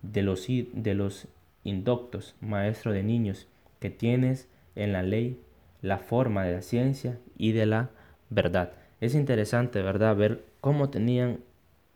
[0.00, 1.28] de los, de los
[1.64, 3.46] indoctos, maestro de niños,
[3.78, 5.38] que tienes en la ley
[5.82, 7.90] la forma de la ciencia y de la
[8.30, 8.72] verdad.
[9.00, 10.16] Es interesante, ¿verdad?
[10.16, 11.40] Ver cómo tenían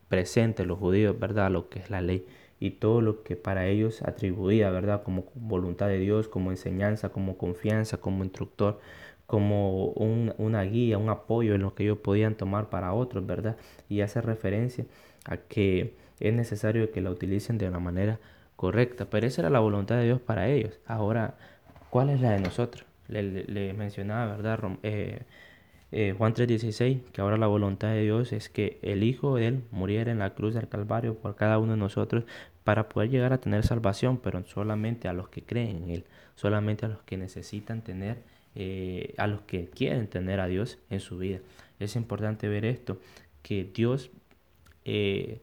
[0.08, 1.50] presente los judíos, ¿verdad?
[1.50, 2.26] Lo que es la ley
[2.60, 5.02] y todo lo que para ellos atribuía, ¿verdad?
[5.02, 8.80] Como voluntad de Dios, como enseñanza, como confianza, como instructor,
[9.26, 13.56] como una guía, un apoyo en lo que ellos podían tomar para otros, ¿verdad?
[13.88, 14.84] Y hace referencia
[15.24, 18.18] a que es necesario que la utilicen de una manera
[18.56, 20.78] correcta, pero esa era la voluntad de Dios para ellos.
[20.86, 21.36] Ahora,
[21.88, 22.84] ¿cuál es la de nosotros?
[23.08, 24.60] Le, mencionaba, ¿verdad?
[24.82, 25.22] Eh,
[25.92, 29.62] eh, Juan 3:16, que ahora la voluntad de Dios es que el Hijo de Él
[29.72, 32.24] muriera en la cruz del Calvario por cada uno de nosotros
[32.64, 36.04] para poder llegar a tener salvación, pero solamente a los que creen en Él,
[36.36, 38.18] solamente a los que necesitan tener,
[38.54, 41.40] eh, a los que quieren tener a Dios en su vida.
[41.80, 43.00] Es importante ver esto,
[43.42, 44.10] que Dios
[44.84, 45.40] eh,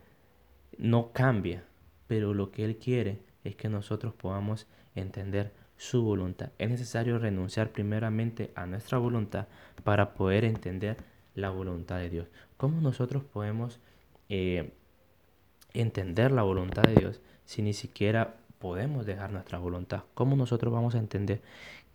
[0.77, 1.63] no cambia,
[2.07, 6.49] pero lo que Él quiere es que nosotros podamos entender su voluntad.
[6.57, 9.47] Es necesario renunciar primeramente a nuestra voluntad
[9.83, 10.97] para poder entender
[11.35, 12.27] la voluntad de Dios.
[12.57, 13.79] ¿Cómo nosotros podemos
[14.29, 14.73] eh,
[15.73, 20.03] entender la voluntad de Dios si ni siquiera podemos dejar nuestra voluntad?
[20.15, 21.41] ¿Cómo nosotros vamos a entender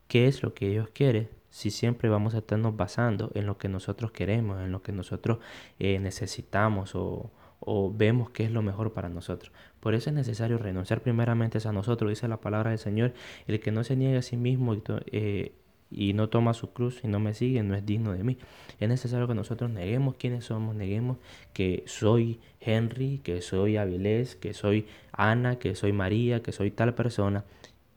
[0.07, 3.69] qué es lo que Dios quiere si siempre vamos a estarnos basando en lo que
[3.69, 5.39] nosotros queremos, en lo que nosotros
[5.79, 9.53] eh, necesitamos o, o vemos qué es lo mejor para nosotros.
[9.83, 13.15] Por eso es necesario renunciar primeramente a nosotros, dice la palabra del Señor,
[13.49, 15.53] el que no se niegue a sí mismo y, eh,
[15.91, 18.39] y no toma su cruz y no me sigue, no es digno de mí.
[18.79, 21.19] Es necesario que nosotros neguemos quiénes somos, neguemos
[21.53, 26.95] que soy Henry, que soy Avilés, que soy Ana, que soy María, que soy tal
[26.95, 27.45] persona,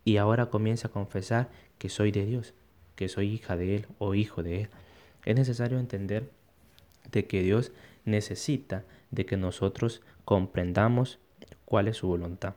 [0.03, 2.55] y ahora comienza a confesar que soy de Dios,
[2.95, 4.69] que soy hija de Él o hijo de Él.
[5.23, 6.31] Es necesario entender
[7.11, 7.71] de que Dios
[8.05, 11.19] necesita de que nosotros comprendamos
[11.65, 12.53] cuál es su voluntad.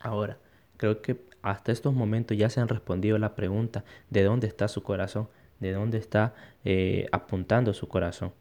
[0.00, 0.38] Ahora,
[0.76, 4.82] creo que hasta estos momentos ya se han respondido la pregunta de dónde está su
[4.82, 5.28] corazón,
[5.60, 8.32] de dónde está eh, apuntando su corazón.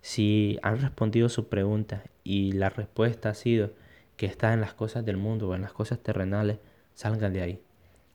[0.00, 3.72] Si han respondido su pregunta y la respuesta ha sido
[4.16, 6.58] que está en las cosas del mundo o en las cosas terrenales,
[6.94, 7.62] salgan de ahí.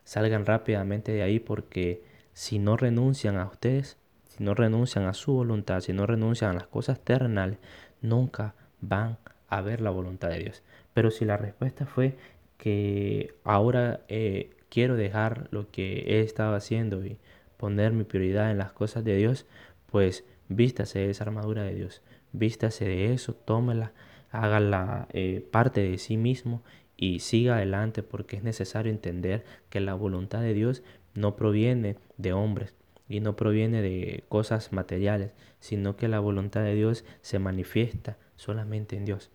[0.04, 5.34] salgan rápidamente de ahí porque si no renuncian a ustedes, si no renuncian a su
[5.34, 7.58] voluntad, si no renuncian a las cosas terrenales,
[8.02, 9.18] nunca van
[9.50, 10.64] a ver la voluntad de Dios.
[11.00, 12.18] Pero si la respuesta fue
[12.58, 17.18] que ahora eh, quiero dejar lo que he estado haciendo y
[17.56, 19.46] poner mi prioridad en las cosas de Dios,
[19.86, 22.02] pues vístase de esa armadura de Dios,
[22.34, 23.94] vístase de eso, tómela,
[24.30, 26.64] hágala eh, parte de sí mismo
[26.98, 30.84] y siga adelante porque es necesario entender que la voluntad de Dios
[31.14, 32.76] no proviene de hombres
[33.08, 35.32] y no proviene de cosas materiales,
[35.62, 39.32] sino que la voluntad de Dios se manifiesta solamente en Dios.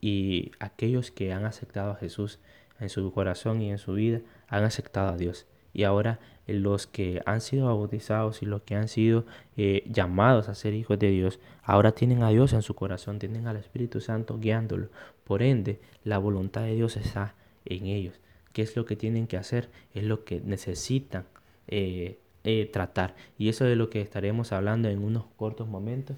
[0.00, 2.38] Y aquellos que han aceptado a Jesús
[2.80, 5.46] en su corazón y en su vida han aceptado a Dios.
[5.72, 10.48] Y ahora eh, los que han sido bautizados y los que han sido eh, llamados
[10.48, 14.00] a ser hijos de Dios, ahora tienen a Dios en su corazón, tienen al Espíritu
[14.00, 14.88] Santo guiándolo.
[15.24, 17.34] Por ende, la voluntad de Dios está
[17.64, 18.18] en ellos.
[18.52, 19.68] ¿Qué es lo que tienen que hacer?
[19.94, 21.26] Es lo que necesitan
[21.68, 22.18] eh,
[22.72, 23.14] tratar.
[23.36, 26.16] Y eso es de lo que estaremos hablando en unos cortos momentos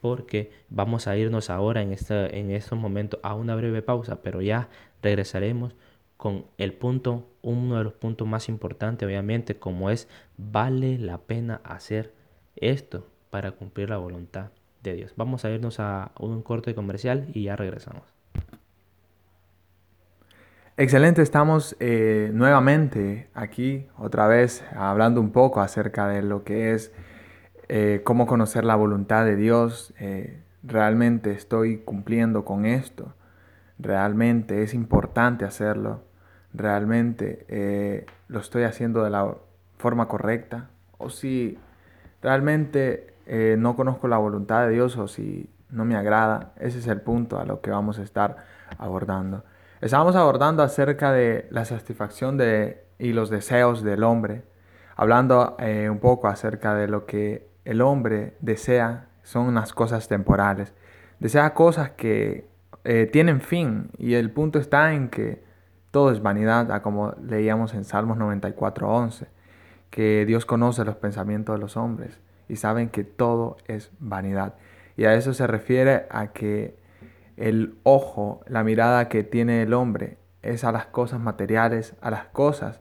[0.00, 4.40] porque vamos a irnos ahora en, esta, en estos momentos a una breve pausa, pero
[4.40, 4.68] ya
[5.02, 5.74] regresaremos
[6.16, 11.60] con el punto, uno de los puntos más importantes, obviamente, como es, vale la pena
[11.62, 12.12] hacer
[12.56, 14.50] esto para cumplir la voluntad
[14.82, 15.12] de Dios.
[15.16, 18.02] Vamos a irnos a un corte comercial y ya regresamos.
[20.76, 26.92] Excelente, estamos eh, nuevamente aquí otra vez hablando un poco acerca de lo que es
[27.68, 29.92] eh, cómo conocer la voluntad de Dios.
[29.98, 33.14] Eh, realmente estoy cumpliendo con esto.
[33.78, 36.02] Realmente es importante hacerlo
[36.54, 39.34] realmente eh, lo estoy haciendo de la
[39.76, 41.58] forma correcta o si
[42.22, 43.14] realmente
[43.58, 46.54] no conozco la voluntad de Dios o si no me agrada.
[46.56, 48.36] Ese es el punto a lo que vamos a estar
[48.78, 49.44] abordando.
[49.82, 54.44] Estamos abordando acerca de la satisfacción de, y los deseos del hombre,
[54.96, 60.72] hablando un poco acerca de lo que el hombre desea, son unas cosas temporales.
[61.20, 62.48] Desea cosas que
[63.12, 65.44] tienen fin y el punto está en que
[65.90, 69.26] todo es vanidad, como leíamos en Salmos 94:11,
[69.90, 74.54] que Dios conoce los pensamientos de los hombres y saben que todo es vanidad.
[74.96, 76.78] Y a eso se refiere a que
[77.36, 82.24] el ojo, la mirada que tiene el hombre es a las cosas materiales, a las
[82.28, 82.80] cosas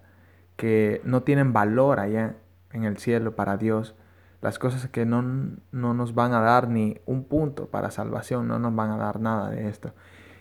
[0.56, 2.36] que no tienen valor allá
[2.72, 3.94] en el cielo para Dios,
[4.42, 5.22] las cosas que no,
[5.72, 9.20] no nos van a dar ni un punto para salvación, no nos van a dar
[9.20, 9.94] nada de esto.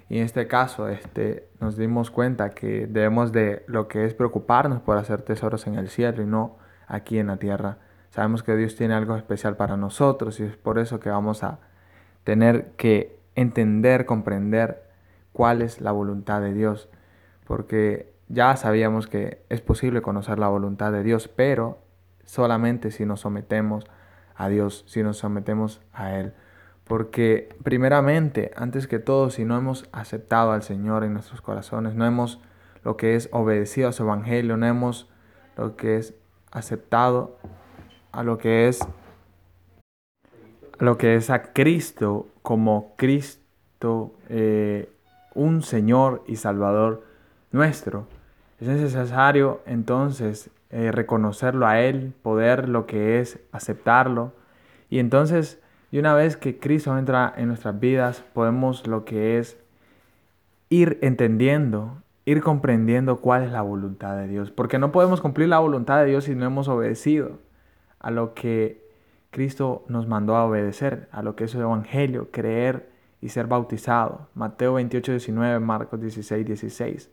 [0.09, 4.81] Y en este caso este, nos dimos cuenta que debemos de lo que es preocuparnos
[4.81, 7.79] por hacer tesoros en el cielo y no aquí en la tierra.
[8.11, 11.59] Sabemos que Dios tiene algo especial para nosotros y es por eso que vamos a
[12.25, 14.85] tener que entender, comprender
[15.33, 16.89] cuál es la voluntad de Dios.
[17.45, 21.79] Porque ya sabíamos que es posible conocer la voluntad de Dios, pero
[22.27, 23.87] solamente si nos sometemos
[24.35, 26.35] a Dios, si nos sometemos a Él.
[26.85, 32.07] Porque primeramente, antes que todo, si no hemos aceptado al Señor en nuestros corazones, no
[32.07, 32.41] hemos
[32.85, 35.09] lo que es obedecido a su evangelio, no hemos
[35.57, 36.15] lo que es
[36.53, 37.39] aceptado
[38.13, 38.83] a lo que es
[40.79, 44.89] a lo que es a Cristo como Cristo, eh,
[45.35, 47.03] un Señor y Salvador
[47.51, 48.07] nuestro.
[48.61, 54.33] Es necesario entonces eh, reconocerlo a Él, poder lo que es aceptarlo
[54.91, 59.59] y entonces y una vez que Cristo entra en nuestras vidas, podemos lo que es
[60.69, 64.51] ir entendiendo, ir comprendiendo cuál es la voluntad de Dios.
[64.51, 67.39] Porque no podemos cumplir la voluntad de Dios si no hemos obedecido
[68.01, 68.85] a lo que
[69.31, 74.29] Cristo nos mandó a obedecer, a lo que es el Evangelio, creer y ser bautizado.
[74.35, 77.11] Mateo 28, 19, Marcos 16, 16.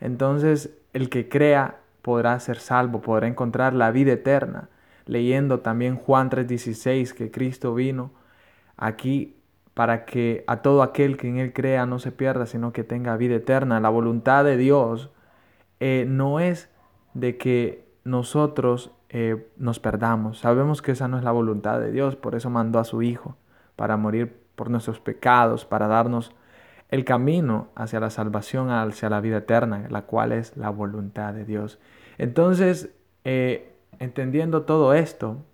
[0.00, 1.78] Entonces, el que crea
[2.08, 4.70] podrá ser salvo, podrá encontrar la vida eterna
[5.08, 8.12] leyendo también Juan 3:16, que Cristo vino
[8.76, 9.36] aquí
[9.74, 13.16] para que a todo aquel que en Él crea no se pierda, sino que tenga
[13.16, 13.80] vida eterna.
[13.80, 15.10] La voluntad de Dios
[15.80, 16.70] eh, no es
[17.14, 20.40] de que nosotros eh, nos perdamos.
[20.40, 23.36] Sabemos que esa no es la voluntad de Dios, por eso mandó a su Hijo,
[23.76, 26.34] para morir por nuestros pecados, para darnos
[26.90, 31.44] el camino hacia la salvación, hacia la vida eterna, la cual es la voluntad de
[31.44, 31.78] Dios.
[32.18, 32.90] Entonces,
[33.24, 35.44] eh, entendiendo todo esto,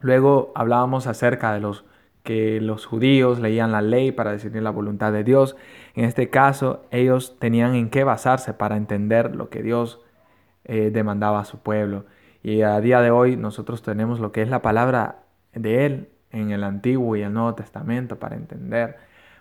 [0.00, 1.84] luego hablábamos acerca de los
[2.22, 5.56] que los judíos leían la ley para decidir la voluntad de Dios.
[5.94, 10.00] En este caso, ellos tenían en qué basarse para entender lo que Dios
[10.64, 12.04] eh, demandaba a su pueblo.
[12.42, 15.22] Y a día de hoy nosotros tenemos lo que es la palabra
[15.54, 18.96] de Él en el Antiguo y el Nuevo Testamento para entender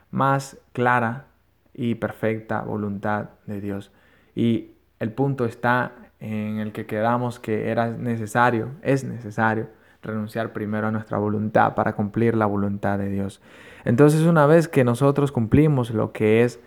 [0.10, 1.26] más clara
[1.74, 3.92] y perfecta voluntad de Dios.
[4.34, 9.68] Y el punto está en el que quedamos que era necesario, es necesario
[10.02, 13.42] renunciar primero a nuestra voluntad para cumplir la voluntad de Dios.
[13.86, 16.60] Entonces una vez que nosotros cumplimos lo que es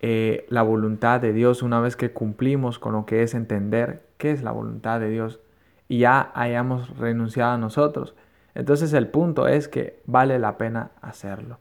[0.00, 4.30] eh, la voluntad de Dios, una vez que cumplimos con lo que es entender qué
[4.30, 5.40] es la voluntad de Dios
[5.88, 8.14] y ya hayamos renunciado a nosotros,
[8.54, 11.58] entonces el punto es que vale la pena hacerlo.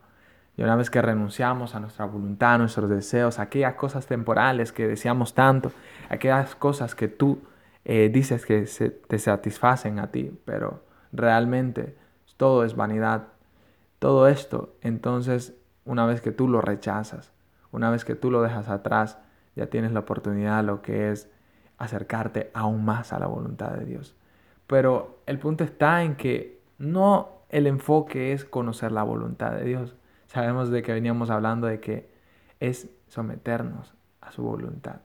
[0.56, 4.72] Y una vez que renunciamos a nuestra voluntad, a nuestros deseos, a aquellas cosas temporales
[4.72, 5.72] que deseamos tanto,
[6.10, 7.42] aquellas cosas que tú
[7.86, 8.66] eh, dices que
[9.08, 11.96] te satisfacen a ti, pero realmente
[12.38, 13.28] todo es vanidad.
[14.00, 17.32] Todo esto, entonces, una vez que tú lo rechazas,
[17.72, 19.18] una vez que tú lo dejas atrás,
[19.56, 21.30] ya tienes la oportunidad, lo que es
[21.78, 24.16] acercarte aún más a la voluntad de Dios.
[24.68, 29.96] Pero el punto está en que no el enfoque es conocer la voluntad de Dios.
[30.34, 32.10] Sabemos de que veníamos hablando de que
[32.60, 35.02] es someternos a su voluntad.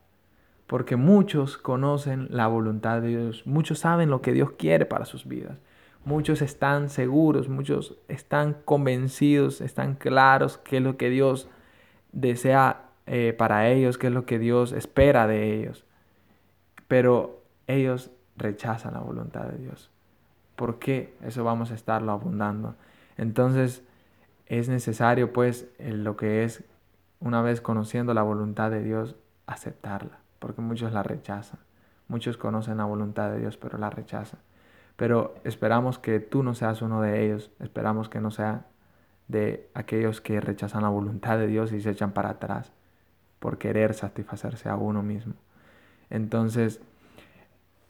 [0.67, 5.27] Porque muchos conocen la voluntad de Dios, muchos saben lo que Dios quiere para sus
[5.27, 5.59] vidas,
[6.05, 11.49] muchos están seguros, muchos están convencidos, están claros qué es lo que Dios
[12.13, 15.85] desea eh, para ellos, qué es lo que Dios espera de ellos.
[16.87, 19.91] Pero ellos rechazan la voluntad de Dios.
[20.57, 21.15] ¿Por qué?
[21.23, 22.77] Eso vamos a estarlo abundando.
[23.19, 23.83] Entonces
[24.49, 26.65] es necesario pues lo que es,
[27.21, 31.61] una vez conociendo la voluntad de Dios, aceptarla porque muchos la rechazan.
[32.09, 34.41] Muchos conocen la voluntad de Dios, pero la rechazan.
[34.97, 38.67] Pero esperamos que tú no seas uno de ellos, esperamos que no sea
[39.29, 42.73] de aquellos que rechazan la voluntad de Dios y se echan para atrás
[43.39, 45.35] por querer satisfacerse a uno mismo.
[46.11, 46.81] Entonces,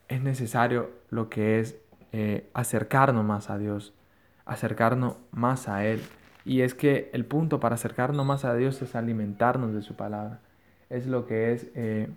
[0.08, 1.78] es necesario lo que es
[2.12, 3.94] eh, acercarnos más a Dios,
[4.44, 6.02] acercarnos más a Él.
[6.48, 10.38] Y es que el punto para acercarnos más a Dios es alimentarnos de su palabra.
[10.88, 12.08] Es lo que es eh,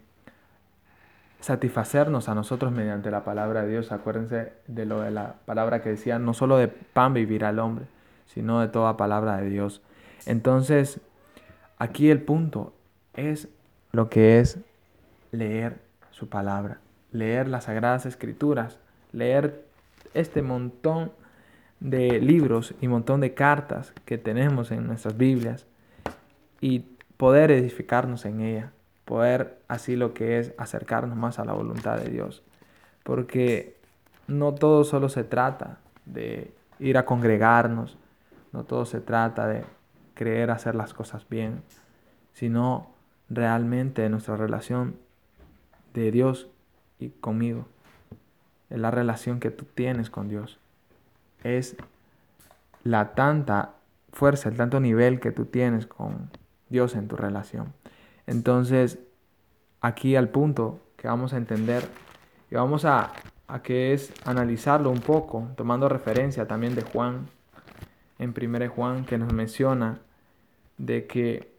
[1.41, 3.91] satisfacernos a nosotros mediante la palabra de Dios.
[3.91, 7.87] Acuérdense de lo de la palabra que decía, no solo de pan vivirá el hombre,
[8.25, 9.81] sino de toda palabra de Dios.
[10.25, 11.01] Entonces,
[11.77, 12.73] aquí el punto
[13.13, 13.49] es
[13.91, 14.59] lo que es
[15.33, 16.79] leer su palabra,
[17.11, 18.79] leer las sagradas escrituras,
[19.11, 19.65] leer
[20.13, 21.11] este montón
[21.81, 25.65] de libros y montón de cartas que tenemos en nuestras Biblias
[26.61, 26.85] y
[27.17, 28.71] poder edificarnos en ella
[29.11, 32.43] poder así lo que es acercarnos más a la voluntad de Dios.
[33.03, 33.75] Porque
[34.27, 37.97] no todo solo se trata de ir a congregarnos,
[38.53, 39.65] no todo se trata de
[40.13, 41.61] creer hacer las cosas bien,
[42.31, 42.87] sino
[43.29, 44.95] realmente nuestra relación
[45.93, 46.47] de Dios
[46.97, 47.65] y conmigo.
[48.69, 50.57] Es la relación que tú tienes con Dios.
[51.43, 51.75] Es
[52.83, 53.73] la tanta
[54.11, 56.29] fuerza, el tanto nivel que tú tienes con
[56.69, 57.73] Dios en tu relación.
[58.27, 58.99] Entonces,
[59.81, 61.83] aquí al punto que vamos a entender
[62.49, 63.11] y vamos a,
[63.47, 67.27] a que es analizarlo un poco, tomando referencia también de Juan,
[68.19, 69.99] en 1 Juan, que nos menciona
[70.77, 71.51] de que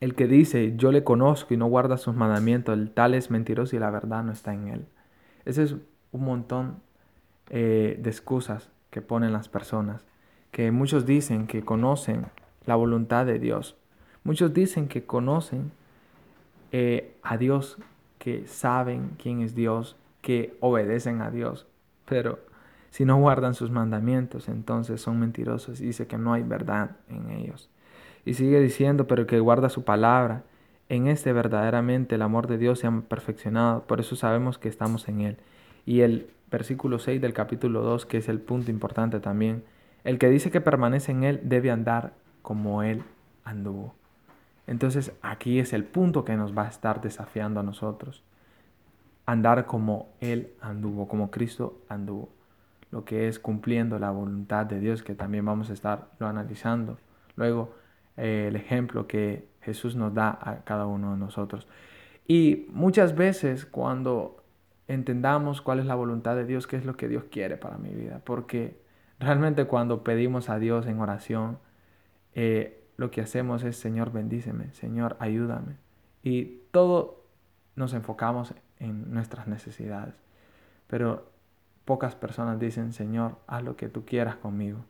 [0.00, 3.76] el que dice yo le conozco y no guarda sus mandamientos, el tal es mentiroso
[3.76, 4.86] y la verdad no está en él.
[5.44, 5.76] Ese es
[6.12, 6.82] un montón
[7.50, 10.04] eh, de excusas que ponen las personas,
[10.50, 12.26] que muchos dicen que conocen
[12.66, 13.76] la voluntad de Dios,
[14.24, 15.70] Muchos dicen que conocen
[16.72, 17.76] eh, a Dios,
[18.18, 21.66] que saben quién es Dios, que obedecen a Dios,
[22.06, 22.38] pero
[22.88, 27.30] si no guardan sus mandamientos, entonces son mentirosos y dice que no hay verdad en
[27.32, 27.68] ellos.
[28.24, 30.44] Y sigue diciendo, pero que guarda su palabra.
[30.88, 35.06] En este verdaderamente el amor de Dios se ha perfeccionado, por eso sabemos que estamos
[35.08, 35.36] en Él.
[35.86, 39.64] Y el versículo 6 del capítulo 2, que es el punto importante también,
[40.04, 43.02] el que dice que permanece en Él debe andar como Él
[43.44, 43.94] anduvo.
[44.66, 48.22] Entonces aquí es el punto que nos va a estar desafiando a nosotros.
[49.26, 52.28] Andar como Él anduvo, como Cristo anduvo.
[52.90, 56.98] Lo que es cumpliendo la voluntad de Dios, que también vamos a estar analizando.
[57.36, 57.74] Luego,
[58.16, 61.66] eh, el ejemplo que Jesús nos da a cada uno de nosotros.
[62.26, 64.43] Y muchas veces cuando
[64.88, 67.90] entendamos cuál es la voluntad de Dios, qué es lo que Dios quiere para mi
[67.90, 68.80] vida, porque
[69.18, 71.58] realmente cuando pedimos a Dios en oración,
[72.34, 75.76] eh, lo que hacemos es, Señor, bendíceme, Señor, ayúdame.
[76.22, 77.24] Y todo
[77.76, 80.14] nos enfocamos en nuestras necesidades.
[80.86, 81.30] Pero
[81.84, 84.84] pocas personas dicen, Señor, haz lo que tú quieras conmigo.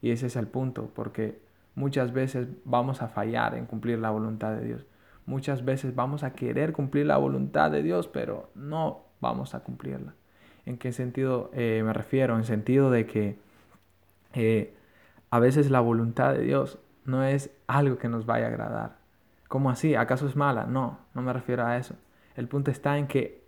[0.00, 1.40] Y ese es el punto, porque
[1.74, 4.86] muchas veces vamos a fallar en cumplir la voluntad de Dios.
[5.26, 10.14] Muchas veces vamos a querer cumplir la voluntad de Dios, pero no vamos a cumplirla.
[10.66, 12.36] ¿En qué sentido eh, me refiero?
[12.36, 13.38] En sentido de que
[14.34, 14.74] eh,
[15.30, 18.98] a veces la voluntad de Dios no es algo que nos vaya a agradar.
[19.48, 19.94] ¿Cómo así?
[19.94, 20.66] ¿Acaso es mala?
[20.66, 21.96] No, no me refiero a eso.
[22.36, 23.44] El punto está en que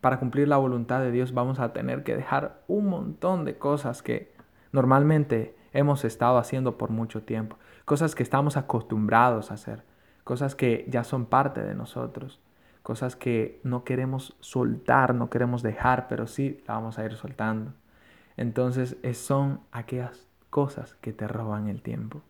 [0.00, 4.02] para cumplir la voluntad de Dios vamos a tener que dejar un montón de cosas
[4.02, 4.32] que
[4.72, 9.84] normalmente hemos estado haciendo por mucho tiempo, cosas que estamos acostumbrados a hacer,
[10.24, 12.40] cosas que ya son parte de nosotros,
[12.88, 17.74] cosas que no queremos soltar, no queremos dejar, pero sí la vamos a ir soltando.
[18.38, 22.22] Entonces son aquellas cosas que te roban el tiempo.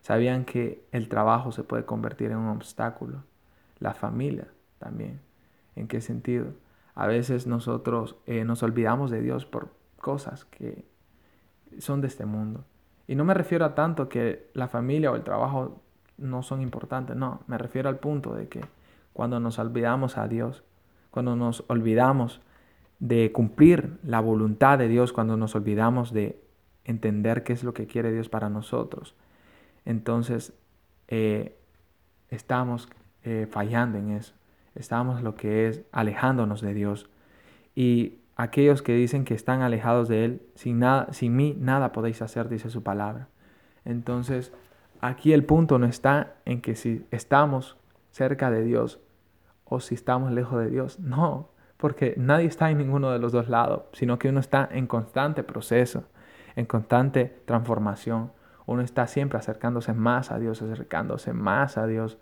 [0.00, 3.24] Sabían que el trabajo se puede convertir en un obstáculo,
[3.78, 4.48] la familia
[4.78, 5.20] también.
[5.74, 6.46] ¿En qué sentido?
[6.94, 9.68] A veces nosotros eh, nos olvidamos de Dios por
[10.00, 10.86] cosas que
[11.78, 12.64] son de este mundo.
[13.06, 15.82] Y no me refiero a tanto que la familia o el trabajo
[16.16, 18.64] no son importantes, no, me refiero al punto de que
[19.16, 20.62] cuando nos olvidamos a Dios,
[21.10, 22.42] cuando nos olvidamos
[22.98, 26.38] de cumplir la voluntad de Dios, cuando nos olvidamos de
[26.84, 29.14] entender qué es lo que quiere Dios para nosotros,
[29.86, 30.52] entonces
[31.08, 31.56] eh,
[32.28, 32.90] estamos
[33.22, 34.34] eh, fallando en eso,
[34.74, 37.08] estamos lo que es alejándonos de Dios.
[37.74, 42.20] Y aquellos que dicen que están alejados de Él, sin, nada, sin mí nada podéis
[42.20, 43.28] hacer, dice su palabra.
[43.86, 44.52] Entonces,
[45.00, 47.78] aquí el punto no está en que si estamos
[48.10, 49.00] cerca de Dios
[49.68, 53.48] o si estamos lejos de Dios, no, porque nadie está en ninguno de los dos
[53.48, 56.04] lados, sino que uno está en constante proceso,
[56.54, 58.32] en constante transformación.
[58.64, 62.18] Uno está siempre acercándose más a Dios, acercándose más a Dios,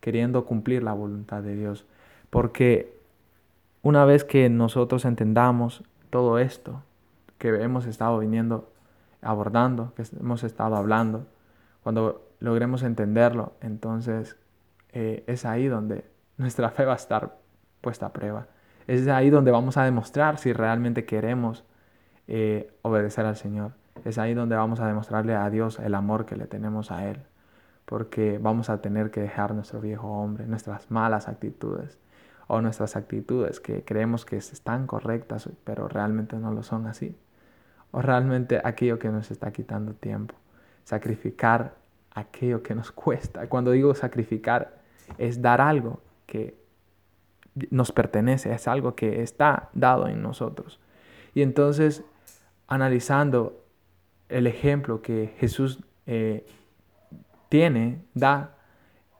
[0.00, 1.86] queriendo cumplir la voluntad de Dios.
[2.30, 2.98] Porque
[3.82, 6.82] una vez que nosotros entendamos todo esto
[7.38, 8.70] que hemos estado viniendo
[9.22, 11.26] abordando, que hemos estado hablando,
[11.82, 14.36] cuando logremos entenderlo, entonces
[14.92, 16.04] eh, es ahí donde
[16.38, 17.36] nuestra fe va a estar
[17.80, 18.46] puesta a prueba.
[18.86, 21.64] Es ahí donde vamos a demostrar si realmente queremos
[22.26, 23.72] eh, obedecer al Señor.
[24.04, 27.18] Es ahí donde vamos a demostrarle a Dios el amor que le tenemos a Él.
[27.84, 31.98] Porque vamos a tener que dejar nuestro viejo hombre, nuestras malas actitudes
[32.46, 37.16] o nuestras actitudes que creemos que están correctas, pero realmente no lo son así.
[37.90, 40.34] O realmente aquello que nos está quitando tiempo.
[40.84, 41.74] Sacrificar
[42.14, 43.46] aquello que nos cuesta.
[43.48, 44.78] Cuando digo sacrificar,
[45.16, 46.54] es dar algo que
[47.70, 50.78] nos pertenece, es algo que está dado en nosotros.
[51.34, 52.04] Y entonces,
[52.68, 53.64] analizando
[54.28, 56.46] el ejemplo que Jesús eh,
[57.48, 58.54] tiene, da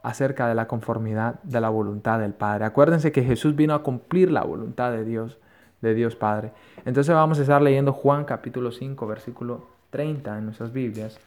[0.02, 2.66] acerca de la conformidad de la voluntad del Padre.
[2.66, 5.38] Acuérdense que Jesús vino a cumplir la voluntad de Dios,
[5.80, 6.52] de Dios Padre.
[6.84, 11.18] Entonces vamos a estar leyendo Juan capítulo 5, versículo 30 en nuestras Biblias.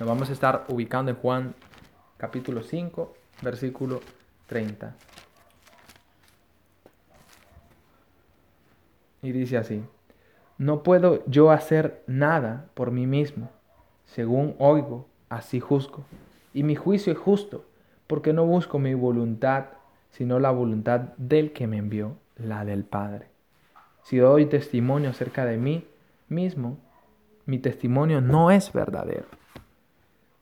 [0.00, 1.54] Nos vamos a estar ubicando en Juan
[2.16, 4.17] capítulo 5, versículo 30.
[9.22, 9.82] Y dice así,
[10.58, 13.50] no puedo yo hacer nada por mí mismo,
[14.06, 16.04] según oigo, así juzgo.
[16.52, 17.64] Y mi juicio es justo,
[18.06, 19.66] porque no busco mi voluntad,
[20.10, 23.28] sino la voluntad del que me envió, la del Padre.
[24.02, 25.86] Si doy testimonio acerca de mí
[26.28, 26.78] mismo,
[27.44, 29.26] mi testimonio no es verdadero.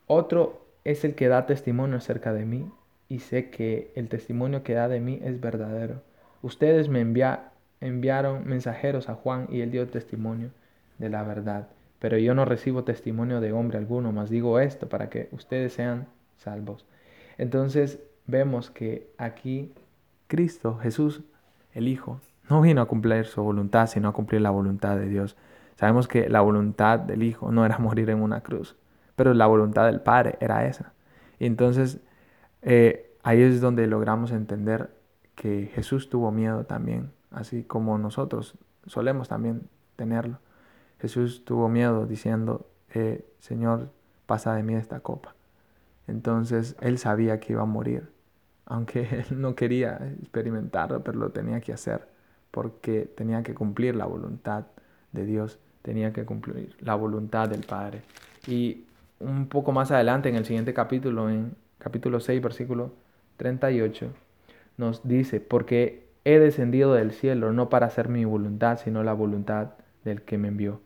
[0.07, 2.71] Otro es el que da testimonio acerca de mí,
[3.09, 6.01] y sé que el testimonio que da de mí es verdadero.
[6.41, 10.49] Ustedes me enviaron mensajeros a Juan y él dio testimonio
[10.97, 11.67] de la verdad.
[11.99, 16.07] Pero yo no recibo testimonio de hombre alguno, más digo esto para que ustedes sean
[16.37, 16.85] salvos.
[17.37, 19.73] Entonces vemos que aquí
[20.27, 21.21] Cristo, Jesús,
[21.73, 25.35] el Hijo, no vino a cumplir su voluntad, sino a cumplir la voluntad de Dios.
[25.75, 28.75] Sabemos que la voluntad del Hijo no era morir en una cruz,
[29.15, 30.93] pero la voluntad del Padre era esa.
[31.39, 31.99] Y entonces
[32.61, 34.91] eh, ahí es donde logramos entender
[35.35, 38.55] que Jesús tuvo miedo también, así como nosotros
[38.85, 40.39] solemos también tenerlo.
[40.99, 43.91] Jesús tuvo miedo diciendo, eh, Señor,
[44.25, 45.35] pasa de mí esta copa.
[46.07, 48.09] Entonces él sabía que iba a morir,
[48.65, 52.07] aunque él no quería experimentarlo, pero lo tenía que hacer,
[52.51, 54.65] porque tenía que cumplir la voluntad
[55.11, 58.01] de Dios, tenía que cumplir la voluntad del Padre.
[58.47, 58.85] Y
[59.19, 62.91] un poco más adelante, en el siguiente capítulo, en capítulo 6, versículo
[63.37, 64.11] 38,
[64.77, 69.69] nos dice, porque he descendido del cielo no para hacer mi voluntad, sino la voluntad
[70.03, 70.81] del que me envió.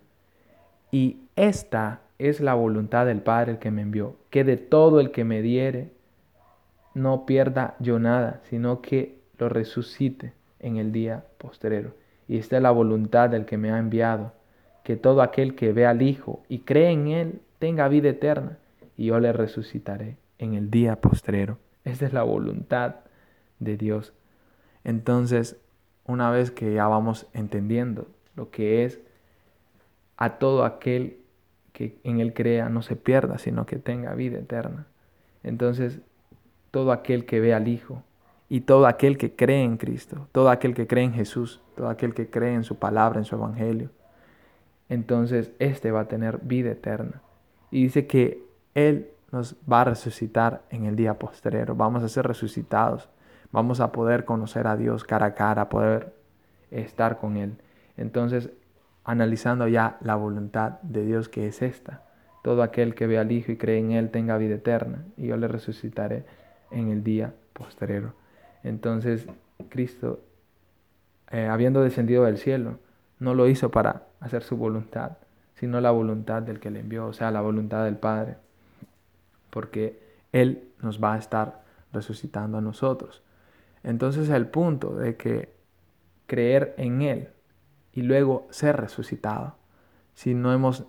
[0.92, 5.12] Y esta es la voluntad del Padre el que me envió, que de todo el
[5.12, 5.92] que me diere
[6.94, 11.96] no pierda yo nada, sino que lo resucite en el día postrero.
[12.28, 14.34] Y esta es la voluntad del que me ha enviado,
[14.84, 18.58] que todo aquel que ve al Hijo y cree en Él tenga vida eterna,
[18.98, 21.60] y yo le resucitaré en el día postrero.
[21.86, 22.96] Esta es la voluntad
[23.60, 24.14] de Dios.
[24.84, 25.62] Entonces,
[26.06, 29.00] una vez que ya vamos entendiendo lo que es
[30.18, 31.20] a todo aquel
[31.74, 34.88] que en Él crea no se pierda, sino que tenga vida eterna.
[35.44, 36.02] Entonces,
[36.72, 38.04] todo aquel que ve al Hijo
[38.50, 42.14] Y todo aquel que cree en Cristo, todo aquel que cree en Jesús, todo aquel
[42.14, 43.92] que cree en su palabra, en su evangelio,
[44.90, 47.22] entonces éste va a tener vida eterna.
[47.70, 51.76] Y dice que Él nos va a resucitar en el día postrero.
[51.76, 53.10] Vamos a ser resucitados.
[53.52, 56.14] Vamos a poder conocer a Dios cara a cara, poder
[56.70, 57.56] estar con Él.
[57.98, 58.50] Entonces,
[59.04, 62.04] analizando ya la voluntad de Dios que es esta.
[62.44, 65.38] Todo aquel que ve al Hijo y cree en Él tenga vida eterna y yo
[65.38, 66.26] le resucitaré
[66.72, 68.14] en el día postrero.
[68.64, 69.28] Entonces,
[69.70, 70.22] Cristo,
[71.30, 72.80] eh, habiendo descendido del cielo,
[73.20, 75.18] no lo hizo para hacer su voluntad,
[75.56, 78.38] sino la voluntad del que le envió, o sea, la voluntad del Padre,
[79.52, 83.22] porque Él nos va a estar resucitando a nosotros.
[83.84, 85.54] Entonces el punto de que
[86.26, 87.30] creer en Él
[87.94, 89.56] y luego ser resucitado,
[90.16, 90.86] si no hemos,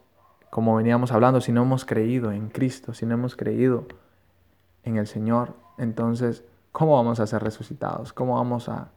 [0.48, 3.86] como veníamos hablando, si no hemos creído en Cristo, si no hemos creído
[4.84, 8.14] en el Señor, entonces, ¿cómo vamos a ser resucitados?
[8.14, 8.92] ¿Cómo vamos a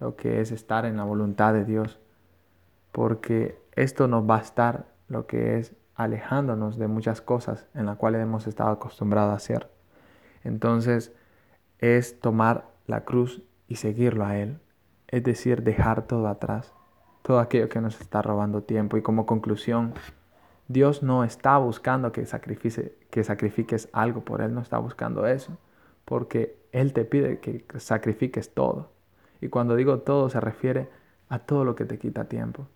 [0.00, 2.00] lo que es estar en la voluntad de Dios?
[2.94, 7.96] porque esto nos va a estar lo que es alejándonos de muchas cosas en las
[7.96, 9.70] cuales hemos estado acostumbrados a hacer.
[10.42, 11.12] Entonces
[11.78, 14.58] es tomar la cruz y seguirlo a Él,
[15.08, 16.72] es decir, dejar todo atrás,
[17.22, 18.96] todo aquello que nos está robando tiempo.
[18.96, 19.94] Y como conclusión,
[20.68, 25.56] Dios no está buscando que, sacrifique, que sacrifiques algo por Él, no está buscando eso,
[26.04, 28.90] porque Él te pide que sacrifiques todo.
[29.40, 30.88] Y cuando digo todo se refiere
[31.28, 32.66] a todo lo que te quita tiempo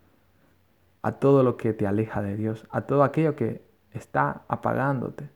[1.02, 5.28] a todo lo que te aleja de Dios, a todo aquello que está apagándote,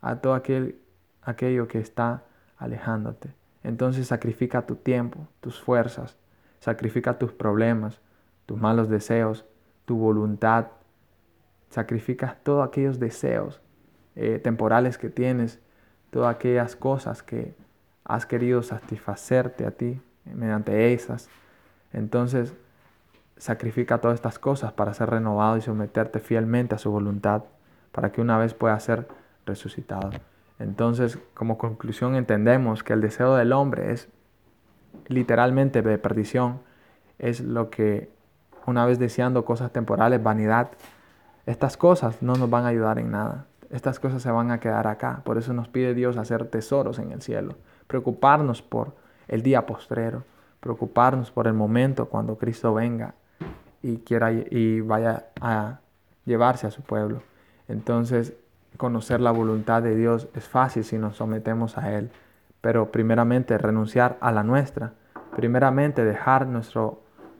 [0.00, 0.80] a todo aquel,
[1.22, 2.24] aquello que está
[2.56, 3.34] alejándote.
[3.62, 6.16] Entonces sacrifica tu tiempo, tus fuerzas,
[6.60, 8.00] sacrifica tus problemas,
[8.46, 9.44] tus malos deseos,
[9.84, 10.68] tu voluntad,
[11.70, 13.60] sacrificas todos aquellos deseos
[14.16, 15.60] eh, temporales que tienes,
[16.10, 17.54] todas aquellas cosas que
[18.04, 21.28] has querido satisfacerte a ti mediante esas.
[21.92, 22.54] Entonces
[23.38, 27.44] sacrifica todas estas cosas para ser renovado y someterte fielmente a su voluntad,
[27.92, 29.08] para que una vez pueda ser
[29.46, 30.10] resucitado.
[30.58, 34.08] Entonces, como conclusión, entendemos que el deseo del hombre es
[35.06, 36.60] literalmente de perdición,
[37.18, 38.10] es lo que
[38.66, 40.70] una vez deseando cosas temporales, vanidad,
[41.46, 43.46] estas cosas no nos van a ayudar en nada.
[43.70, 45.22] Estas cosas se van a quedar acá.
[45.24, 48.94] Por eso nos pide Dios hacer tesoros en el cielo, preocuparnos por
[49.28, 50.24] el día postrero,
[50.60, 53.14] preocuparnos por el momento cuando Cristo venga
[53.82, 55.80] y quiera y vaya a
[56.24, 57.22] llevarse a su pueblo.
[57.68, 58.34] Entonces,
[58.76, 62.10] conocer la voluntad de Dios es fácil si nos sometemos a Él,
[62.60, 64.92] pero primeramente renunciar a la nuestra,
[65.36, 66.92] primeramente dejar nuestras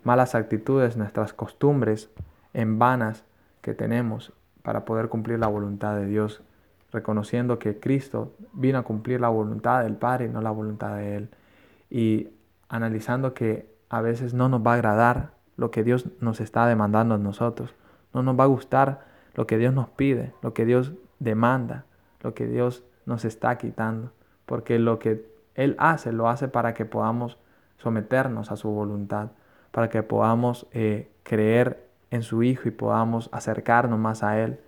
[0.05, 2.11] malas actitudes, nuestras costumbres
[2.55, 3.25] en vanas
[3.61, 4.33] que tenemos
[4.63, 6.43] para poder cumplir la voluntad de Dios,
[6.93, 11.17] reconociendo que Cristo vino a cumplir la voluntad del Padre y no la voluntad de
[11.17, 11.31] Él,
[11.91, 12.29] y
[12.69, 17.17] analizando que a veces no nos va a agradar lo que Dios nos está demandando
[17.17, 17.75] a nosotros.
[18.15, 19.05] No nos va a gustar
[19.35, 21.85] lo que Dios nos pide, lo que Dios demanda,
[22.23, 24.13] lo que Dios nos está quitando.
[24.47, 27.39] Porque lo que Él hace, lo hace para que podamos
[27.77, 29.33] someternos a su voluntad,
[29.73, 34.61] para que podamos eh, creer en su Hijo y podamos acercarnos más a Él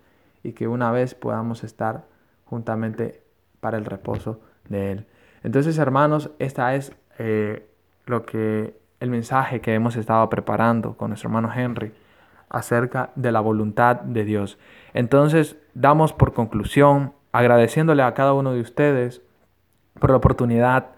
[0.43, 2.03] y que una vez podamos estar
[2.45, 3.23] juntamente
[3.61, 5.07] para el reposo de Él.
[5.41, 7.65] Entonces, hermanos, esta es eh,
[8.05, 11.91] lo que el mensaje que hemos estado preparando con nuestro hermano Henry
[12.49, 14.59] acerca de la voluntad de Dios.
[14.93, 19.21] Entonces, damos por conclusión, agradeciéndole a cada uno de ustedes
[19.99, 20.91] por la oportunidad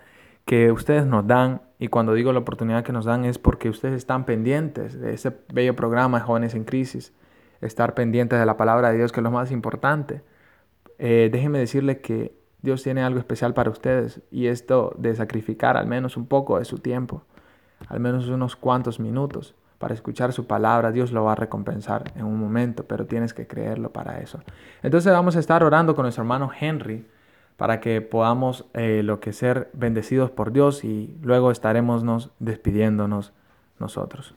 [0.45, 1.62] que ustedes nos dan.
[1.80, 5.38] Y cuando digo la oportunidad que nos dan es porque ustedes están pendientes de ese
[5.54, 7.14] bello programa Jóvenes en Crisis,
[7.62, 10.24] estar pendientes de la palabra de Dios, que es lo más importante.
[10.99, 15.88] Eh, déjenme decirle que Dios tiene algo especial para ustedes y esto de sacrificar al
[15.88, 17.24] menos un poco de su tiempo
[17.88, 22.23] al menos unos cuantos minutos para escuchar su palabra, Dios lo va a recompensar en
[22.23, 24.39] un momento, pero tienes que creerlo para eso.
[24.81, 27.05] Entonces vamos a estar orando con nuestro hermano Henry
[27.57, 33.34] para que podamos eh, lo que ser bendecidos por Dios y luego estaremos nos despidiéndonos
[33.77, 34.34] nosotros.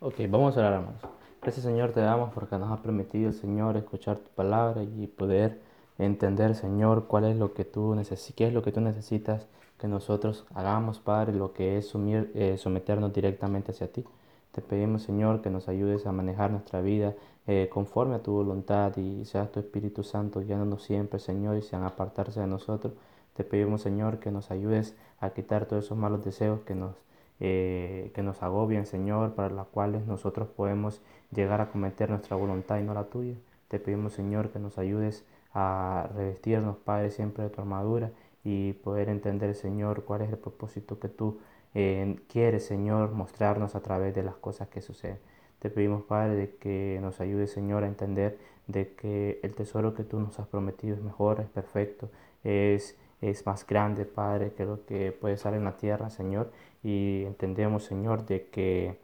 [0.00, 1.00] Ok, vamos a orar, hermanos.
[1.40, 5.60] Gracias Señor te damos porque nos ha permitido, Señor, escuchar tu palabra y poder
[5.96, 9.46] entender, Señor, cuál es lo que tú necesitas, qué es lo que tú necesitas
[9.86, 14.04] que nosotros hagamos, Padre, lo que es eh, someternos directamente hacia ti.
[14.50, 17.14] Te pedimos, Señor, que nos ayudes a manejar nuestra vida
[17.46, 21.84] eh, conforme a tu voluntad y sea tu Espíritu Santo guiándonos siempre, Señor, y sean
[21.84, 22.94] apartarse de nosotros.
[23.34, 26.96] Te pedimos, Señor, que nos ayudes a quitar todos esos malos deseos que nos,
[27.38, 32.80] eh, que nos agobian, Señor, para los cuales nosotros podemos llegar a cometer nuestra voluntad
[32.80, 33.36] y no la tuya.
[33.68, 35.24] Te pedimos, Señor, que nos ayudes
[35.54, 38.10] a revestirnos, Padre, siempre de tu armadura
[38.48, 41.40] y poder entender, Señor, cuál es el propósito que tú
[41.74, 45.18] eh, quieres, Señor, mostrarnos a través de las cosas que suceden.
[45.58, 48.38] Te pedimos, Padre, de que nos ayude, Señor, a entender
[48.68, 52.08] de que el tesoro que tú nos has prometido es mejor, es perfecto,
[52.44, 56.52] es, es más grande, Padre, que lo que puede estar en la tierra, Señor.
[56.84, 58.96] Y entendemos, Señor, de que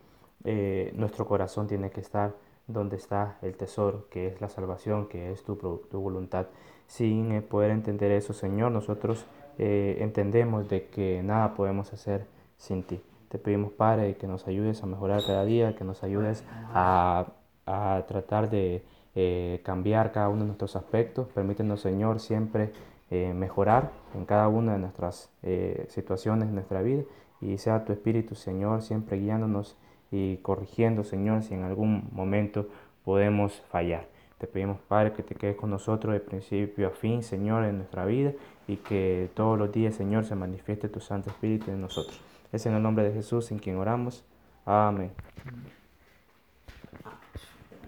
[0.44, 2.36] eh, nuestro corazón tiene que estar
[2.68, 6.46] donde está el tesoro, que es la salvación, que es tu, tu voluntad.
[6.86, 9.26] Sin eh, poder entender eso, Señor, nosotros
[9.58, 12.26] eh, entendemos de que nada podemos hacer
[12.56, 13.00] sin ti.
[13.28, 17.26] Te pedimos, Padre, que nos ayudes a mejorar cada día, que nos ayudes a,
[17.66, 18.82] a tratar de
[19.14, 21.28] eh, cambiar cada uno de nuestros aspectos.
[21.28, 22.72] Permítenos, Señor, siempre
[23.10, 27.02] eh, mejorar en cada una de nuestras eh, situaciones en nuestra vida
[27.40, 29.76] y sea tu Espíritu, Señor, siempre guiándonos
[30.10, 32.68] y corrigiendo, Señor, si en algún momento
[33.04, 34.06] podemos fallar.
[34.42, 38.04] Te pedimos, Padre, que te quedes con nosotros de principio a fin, Señor, en nuestra
[38.04, 38.32] vida
[38.66, 42.20] y que todos los días, Señor, se manifieste tu Santo Espíritu en nosotros.
[42.50, 44.24] Es en el nombre de Jesús en quien oramos.
[44.66, 45.12] Amén.